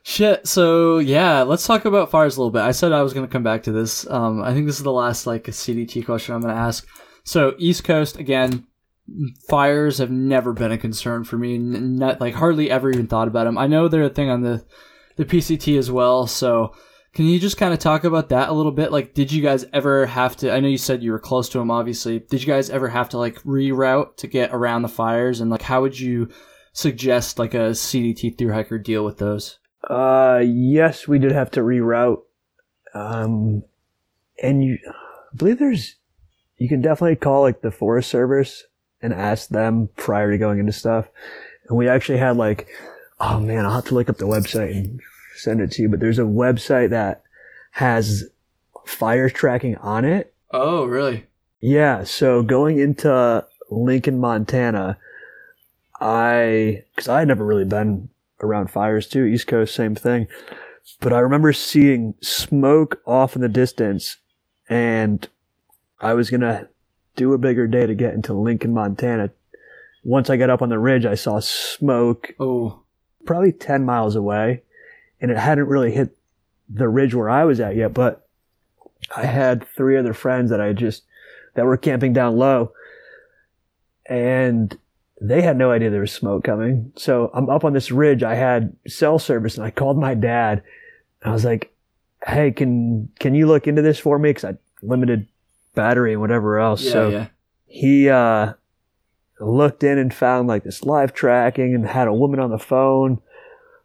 [0.03, 0.47] shit.
[0.47, 2.63] So yeah, let's talk about fires a little bit.
[2.63, 4.09] I said I was going to come back to this.
[4.09, 6.87] Um, I think this is the last like CDT question I'm going to ask.
[7.25, 8.67] So East Coast again.
[9.49, 11.59] Fires have never been a concern for me.
[11.59, 13.57] Not like hardly ever even thought about them.
[13.57, 14.65] I know they're a thing on the
[15.17, 16.27] the PCT as well.
[16.27, 16.75] So
[17.17, 18.93] can you just kind of talk about that a little bit?
[18.93, 20.53] Like, did you guys ever have to?
[20.53, 22.19] I know you said you were close to them, obviously.
[22.19, 25.41] Did you guys ever have to like reroute to get around the fires?
[25.41, 26.29] And like, how would you
[26.75, 29.59] suggest like a CDT through hiker deal with those?
[29.89, 32.21] Uh, yes, we did have to reroute.
[32.93, 33.63] Um,
[34.43, 35.97] and you, I believe there's,
[36.59, 38.65] you can definitely call like the Forest Service
[39.01, 41.09] and ask them prior to going into stuff.
[41.69, 42.69] And we actually had like
[43.21, 45.01] oh man, I'll have to look up the website and
[45.37, 45.89] send it to you.
[45.89, 47.23] But there's a website that
[47.73, 48.25] has
[48.85, 50.33] fire tracking on it.
[50.51, 51.27] Oh, really?
[51.61, 52.05] Yeah.
[52.05, 54.99] So going into Lincoln, Montana,
[56.01, 58.09] I, cause I had never really been
[58.41, 59.25] around fires too.
[59.25, 60.29] East Coast, same thing.
[61.01, 64.19] But I remember seeing smoke off in the distance
[64.69, 65.29] and
[66.01, 66.69] I was going to
[67.17, 69.31] do a bigger day to get into Lincoln, Montana.
[70.05, 72.35] Once I got up on the ridge, I saw smoke.
[72.39, 72.83] Oh
[73.27, 74.63] probably 10 miles away
[75.21, 76.17] and it hadn't really hit
[76.69, 78.27] the ridge where I was at yet, but
[79.15, 81.05] I had three other friends that I just,
[81.55, 82.73] that were camping down low
[84.07, 84.77] and
[85.21, 86.93] they had no idea there was smoke coming.
[86.97, 88.23] So I'm up on this ridge.
[88.23, 90.63] I had cell service and I called my dad.
[91.23, 91.73] I was like,
[92.27, 94.33] Hey, can, can you look into this for me?
[94.35, 95.29] Cause I limited
[95.75, 96.83] battery and whatever else.
[96.83, 97.27] Yeah, so yeah.
[97.67, 98.55] he, uh,
[99.41, 103.21] looked in and found like this live tracking and had a woman on the phone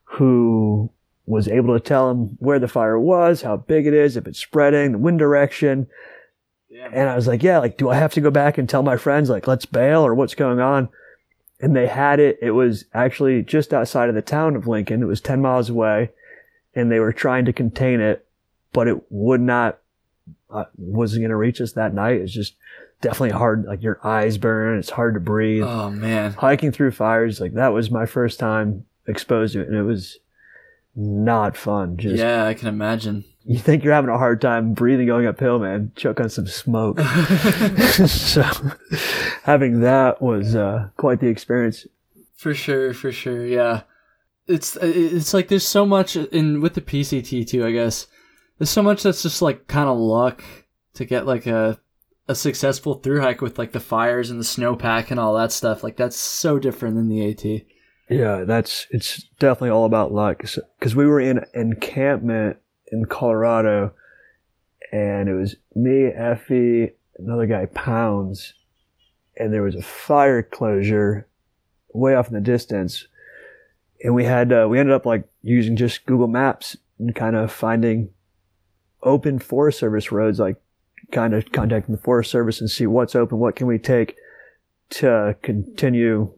[0.04, 0.90] who
[1.26, 4.40] was able to tell him where the fire was, how big it is, if it's
[4.40, 5.88] spreading, the wind direction.
[6.70, 6.90] Yeah.
[6.92, 8.98] And I was like, yeah, like, do I have to go back and tell my
[8.98, 10.90] friends, like, let's bail or what's going on?
[11.60, 12.40] And they had it.
[12.42, 15.04] It was actually just outside of the town of Lincoln.
[15.04, 16.10] It was 10 miles away
[16.74, 18.26] and they were trying to contain it,
[18.74, 19.80] but it would not,
[20.50, 22.16] uh, wasn't going to reach us that night.
[22.22, 22.56] It's just
[23.02, 23.66] definitely hard.
[23.66, 24.80] Like your eyes burn.
[24.80, 25.64] It's hard to breathe.
[25.64, 26.34] Oh man.
[26.34, 27.40] Hiking through fires.
[27.40, 30.20] Like that was my first time exposed to it and it was
[30.96, 31.98] not fun.
[31.98, 33.26] Just Yeah, I can imagine.
[33.44, 35.92] You think you're having a hard time breathing going uphill, man.
[35.96, 37.00] Choke on some smoke.
[38.08, 38.44] so
[39.44, 41.88] having that was uh, quite the experience.
[42.36, 43.46] For sure, for sure.
[43.46, 43.82] Yeah.
[44.48, 47.66] it's it's like there's so much in with the PCT too.
[47.66, 48.08] I guess
[48.58, 50.44] there's so much that's just like kind of luck
[50.94, 51.80] to get like a
[52.32, 55.84] a successful through hike with like the fires and the snowpack and all that stuff.
[55.84, 57.64] Like that's so different than the AT.
[58.10, 62.58] Yeah, that's it's definitely all about luck because we were in encampment
[62.92, 63.94] in Colorado,
[64.92, 68.54] and it was me, Effie, another guy, Pounds,
[69.38, 71.28] and there was a fire closure
[71.94, 73.08] way off in the distance,
[74.04, 77.52] and we had uh, we ended up like using just Google Maps and kind of
[77.52, 78.10] finding
[79.04, 80.58] open Forest Service roads, like
[81.12, 84.16] kind of contacting the Forest Service and see what's open, what can we take
[84.92, 86.32] to continue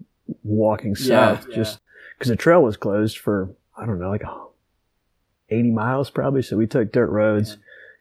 [0.44, 1.80] walking south, yeah, just
[2.18, 2.34] because yeah.
[2.34, 4.46] the trail was closed for I don't know, like uh,
[5.50, 6.42] 80 miles probably.
[6.42, 7.56] So we took dirt roads, yeah.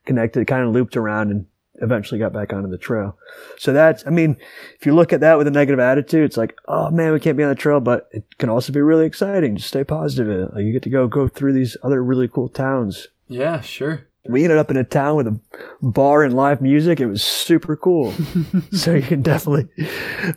[0.06, 1.46] connected, kind of looped around, and
[1.80, 3.16] eventually got back onto the trail.
[3.58, 4.36] So that's, I mean,
[4.78, 7.36] if you look at that with a negative attitude, it's like, oh man, we can't
[7.36, 9.56] be on the trail, but it can also be really exciting.
[9.56, 10.52] Just stay positive.
[10.52, 13.08] Like you get to go go through these other really cool towns.
[13.28, 14.06] Yeah, sure.
[14.28, 15.40] We ended up in a town with a
[15.80, 17.00] bar and live music.
[17.00, 18.12] It was super cool.
[18.72, 19.68] so you can definitely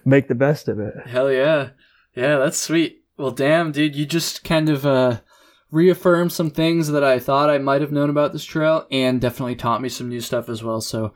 [0.05, 0.93] make the best of it.
[1.05, 1.69] Hell yeah.
[2.15, 3.03] Yeah, that's sweet.
[3.17, 5.19] Well, damn, dude, you just kind of uh,
[5.71, 9.55] reaffirmed some things that I thought I might have known about this trail and definitely
[9.55, 10.81] taught me some new stuff as well.
[10.81, 11.13] So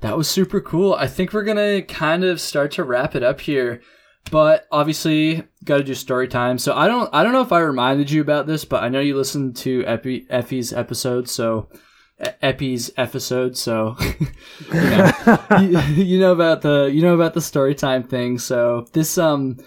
[0.00, 0.94] that was super cool.
[0.94, 3.80] I think we're going to kind of start to wrap it up here.
[4.30, 6.58] But obviously, got to do story time.
[6.58, 9.00] So I don't, I don't know if I reminded you about this, but I know
[9.00, 11.28] you listened to Epi, Effie's episode.
[11.28, 11.68] So
[12.42, 14.26] Epi's episode, so you,
[14.72, 15.12] know,
[15.60, 18.38] you, you, know about the you know about the story time thing.
[18.38, 19.58] So this um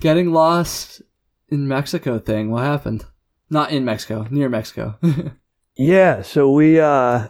[0.00, 1.02] getting lost
[1.48, 3.04] in Mexico thing, what happened?
[3.50, 4.98] Not in Mexico, near Mexico.
[5.76, 7.28] yeah, so we uh,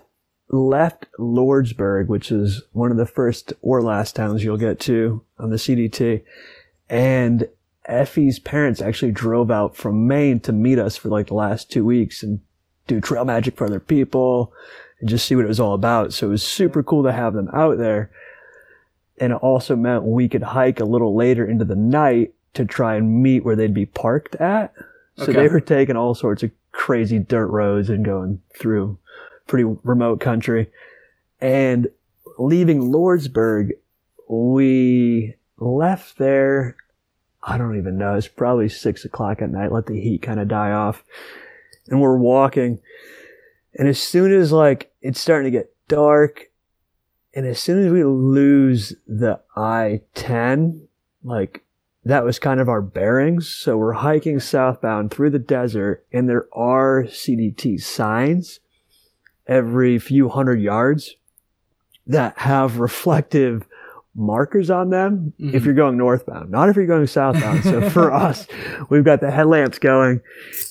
[0.49, 5.51] left Lordsburg, which is one of the first or last towns you'll get to on
[5.51, 6.23] the CDT.
[6.89, 7.49] And
[7.89, 11.85] Effie's parents actually drove out from Maine to meet us for like the last two
[11.85, 12.41] weeks and
[12.87, 14.53] do trail magic for other people
[15.01, 16.13] and just see what it was all about.
[16.13, 18.11] So it was super cool to have them out there.
[19.19, 22.97] And it also meant we could hike a little later into the night to try
[22.97, 24.73] and meet where they'd be parked at.
[25.17, 25.33] So okay.
[25.33, 28.99] they were taking all sorts of crazy dirt roads and going through
[29.47, 30.71] pretty remote country.
[31.41, 31.89] And
[32.39, 33.73] leaving Lordsburg,
[34.29, 36.77] we left there.
[37.43, 38.15] I don't even know.
[38.15, 39.73] It's probably six o'clock at night.
[39.73, 41.05] Let the heat kind of die off.
[41.89, 42.81] And we're walking.
[43.79, 46.51] And as soon as like it's starting to get dark,
[47.35, 50.89] and as soon as we lose the I 10,
[51.23, 51.65] like
[52.07, 53.49] that was kind of our bearings.
[53.49, 58.61] So we're hiking southbound through the desert and there are CDT signs
[59.47, 61.17] every few hundred yards
[62.07, 63.67] that have reflective
[64.17, 65.55] markers on them mm-hmm.
[65.55, 67.63] if you're going northbound, not if you're going southbound.
[67.63, 68.47] so for us,
[68.89, 70.21] we've got the headlamps going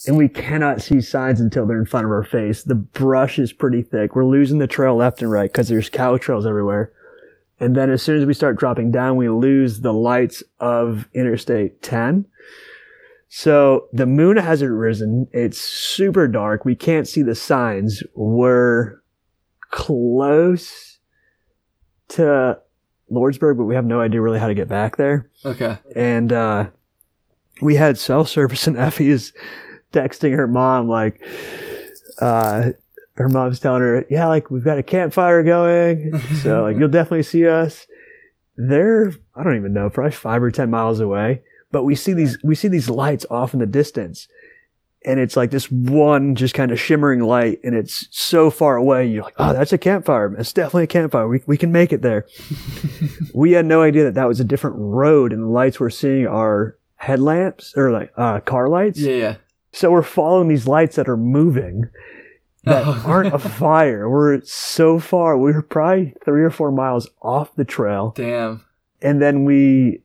[0.07, 2.63] and we cannot see signs until they're in front of our face.
[2.63, 4.15] The brush is pretty thick.
[4.15, 6.91] We're losing the trail left and right because there's cow trails everywhere.
[7.59, 11.81] And then as soon as we start dropping down, we lose the lights of Interstate
[11.81, 12.25] 10.
[13.29, 15.27] So the moon hasn't risen.
[15.31, 16.65] It's super dark.
[16.65, 18.03] We can't see the signs.
[18.13, 19.01] We're
[19.71, 20.99] close
[22.09, 22.59] to
[23.11, 25.29] Lordsburg, but we have no idea really how to get back there.
[25.43, 25.77] Okay.
[25.95, 26.69] And, uh,
[27.61, 29.33] we had cell service and Effie is
[29.93, 31.21] texting her mom like,
[32.19, 32.71] uh,
[33.15, 36.19] her mom's telling her, yeah, like we've got a campfire going.
[36.43, 37.87] So like you'll definitely see us.
[38.57, 41.41] They're, I don't even know, probably five or 10 miles away,
[41.71, 44.27] but we see these, we see these lights off in the distance
[45.05, 49.05] and it's like this one just kind of shimmering light and it's so far away.
[49.05, 50.33] You're like, oh, that's a campfire.
[50.36, 51.27] It's definitely a campfire.
[51.27, 52.25] We, we can make it there.
[53.33, 56.25] we had no idea that that was a different road and the lights we're seeing
[56.25, 58.99] are headlamps or like, uh, car lights.
[58.99, 59.15] Yeah.
[59.15, 59.36] yeah.
[59.71, 61.89] So we're following these lights that are moving
[62.63, 64.09] that aren't a fire.
[64.09, 65.37] We're so far.
[65.37, 68.13] We were probably three or four miles off the trail.
[68.15, 68.65] Damn.
[69.01, 70.01] And then we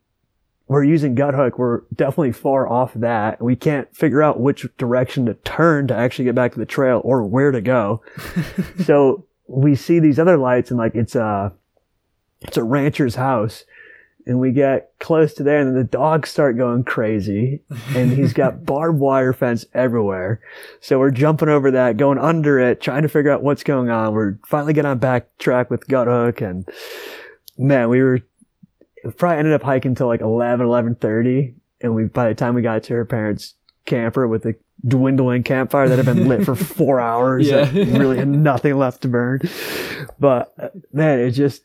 [0.70, 1.58] we're using Guthook.
[1.58, 3.42] We're definitely far off that.
[3.42, 7.00] We can't figure out which direction to turn to actually get back to the trail
[7.02, 8.02] or where to go.
[8.84, 11.52] so we see these other lights and like it's a
[12.42, 13.64] it's a rancher's house
[14.26, 17.62] and we get close to there and then the dogs start going crazy
[17.96, 20.40] and he's got barbed wire fence everywhere.
[20.80, 24.14] So we're jumping over that, going under it, trying to figure out what's going on.
[24.14, 26.64] We're finally getting on back track with Guthook and
[27.58, 28.20] man, we were
[29.16, 32.82] probably ended up hiking till like 11, 11.30 and we, by the time we got
[32.84, 33.54] to her parents'
[33.86, 34.54] camper with the
[34.86, 37.70] dwindling campfire that had been lit for four hours, yeah.
[37.74, 39.40] really had nothing left to burn.
[40.18, 41.62] But uh, man, it just,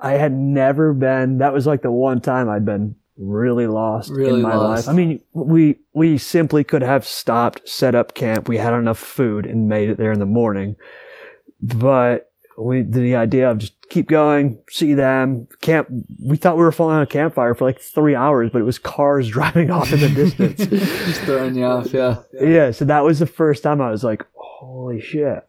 [0.00, 4.40] I had never been, that was like the one time I'd been really lost Really
[4.40, 4.86] in my lost.
[4.86, 4.92] life.
[4.92, 8.48] I mean, we we simply could have stopped, set up camp.
[8.48, 10.76] We had enough food and made it there in the morning.
[11.60, 15.88] But we the idea of just keep going, see them, camp.
[16.22, 18.78] We thought we were falling on a campfire for like three hours, but it was
[18.78, 20.66] cars driving off in the distance.
[20.66, 22.22] Just throwing you off, yeah.
[22.40, 25.46] yeah, so that was the first time I was like, holy shit,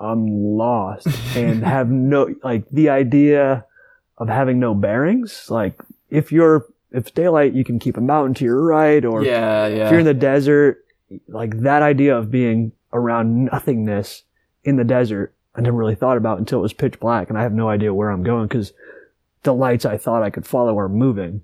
[0.00, 1.06] I'm lost
[1.36, 3.64] and have no, like the idea
[4.16, 5.46] of having no bearings.
[5.50, 9.22] Like if you're, if it's daylight, you can keep a mountain to your right or
[9.24, 9.86] Yeah, yeah.
[9.86, 10.84] if you're in the desert,
[11.28, 14.24] like that idea of being around nothingness
[14.64, 17.42] in the desert, I never really thought about until it was pitch black and I
[17.42, 18.72] have no idea where I'm going because
[19.42, 21.42] the lights I thought I could follow are moving.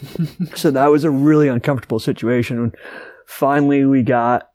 [0.54, 2.58] so that was a really uncomfortable situation.
[2.58, 2.74] And
[3.26, 4.50] finally we got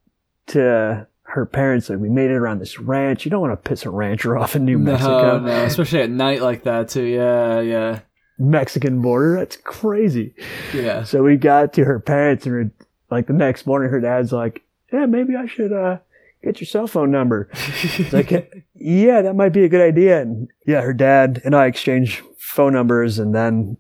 [0.48, 3.26] to her parents, like we made it around this ranch.
[3.26, 5.40] You don't want to piss a rancher off in New No, Mexico.
[5.40, 7.03] no, especially at night like that too.
[7.03, 7.99] Yeah, yeah,
[8.38, 9.38] Mexican border.
[9.38, 10.34] That's crazy.
[10.73, 11.03] yeah.
[11.03, 12.72] So we got to her parents and her,
[13.10, 14.64] like the next morning, her dad's like,
[14.94, 15.98] yeah, maybe I should, uh,
[16.46, 17.50] get your cell phone number.
[17.52, 20.22] It's like, yeah, that might be a good idea.
[20.22, 23.78] And yeah, her dad and I exchanged phone numbers and then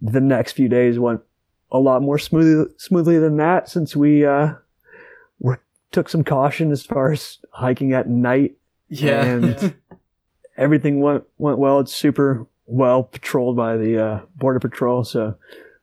[0.00, 1.22] the next few days went
[1.72, 4.54] a lot more smoothly, smoothly than that since we, uh,
[5.40, 5.60] were,
[5.90, 8.56] took some caution as far as hiking at night.
[8.88, 9.24] Yeah.
[9.24, 9.74] And
[10.56, 11.80] everything went, went well.
[11.80, 15.04] It's super well patrolled by the, uh, border patrol.
[15.04, 15.36] So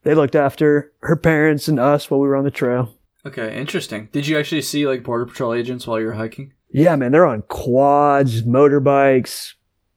[0.03, 2.95] they looked after her parents and us while we were on the trail.
[3.26, 4.10] Okay, interesting.
[4.11, 6.53] Did you actually see like border patrol agents while you were hiking?
[6.72, 9.53] Yeah, man, they're on quads, motorbikes,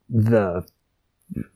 [0.09, 0.67] the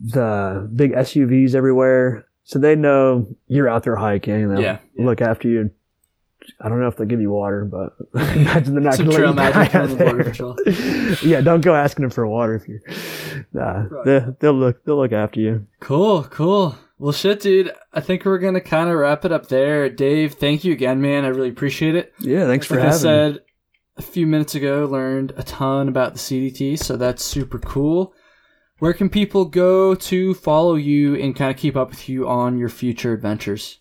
[0.01, 2.27] the big SUVs everywhere.
[2.45, 4.79] So they know you're out there hiking they'll Yeah.
[4.97, 5.71] look after you.
[6.63, 9.29] I don't know if they'll give you water, but imagine they're not going to let
[9.29, 10.33] you magic die out the border there.
[10.33, 10.57] patrol.
[11.31, 12.81] yeah, don't go asking them for water if you're.
[12.89, 14.83] Uh, nah, they, they'll look.
[14.85, 15.67] They'll look after you.
[15.81, 16.77] Cool, cool.
[16.99, 17.73] Well, shit, dude.
[17.93, 19.89] I think we're gonna kind of wrap it up there.
[19.89, 21.25] Dave, thank you again, man.
[21.25, 22.13] I really appreciate it.
[22.19, 23.01] Yeah, thanks for like I having me.
[23.01, 23.41] said
[23.97, 28.15] a few minutes ago, learned a ton about the CDT, so that's super cool.
[28.79, 32.59] Where can people go to follow you and kind of keep up with you on
[32.59, 33.81] your future adventures?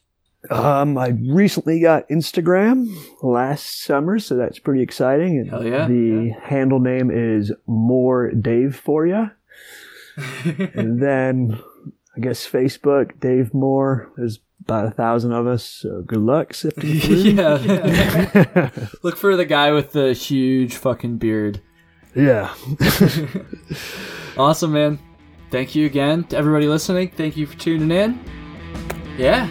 [0.50, 2.88] Um, I recently got Instagram
[3.22, 5.40] last summer, so that's pretty exciting.
[5.40, 5.88] And Hell yeah.
[5.88, 9.30] The handle name is More Dave for you.
[10.44, 11.60] and then
[12.18, 14.12] I guess Facebook, Dave Moore.
[14.18, 17.16] There's about a thousand of us, so good luck sifting through.
[17.16, 18.70] yeah.
[19.04, 21.62] Look for the guy with the huge fucking beard.
[22.16, 22.54] yeah.
[24.38, 25.00] Awesome, man.
[25.50, 27.10] Thank you again to everybody listening.
[27.10, 28.20] Thank you for tuning in.
[29.18, 29.48] Yeah.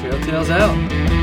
[0.00, 1.19] Trail Tales out.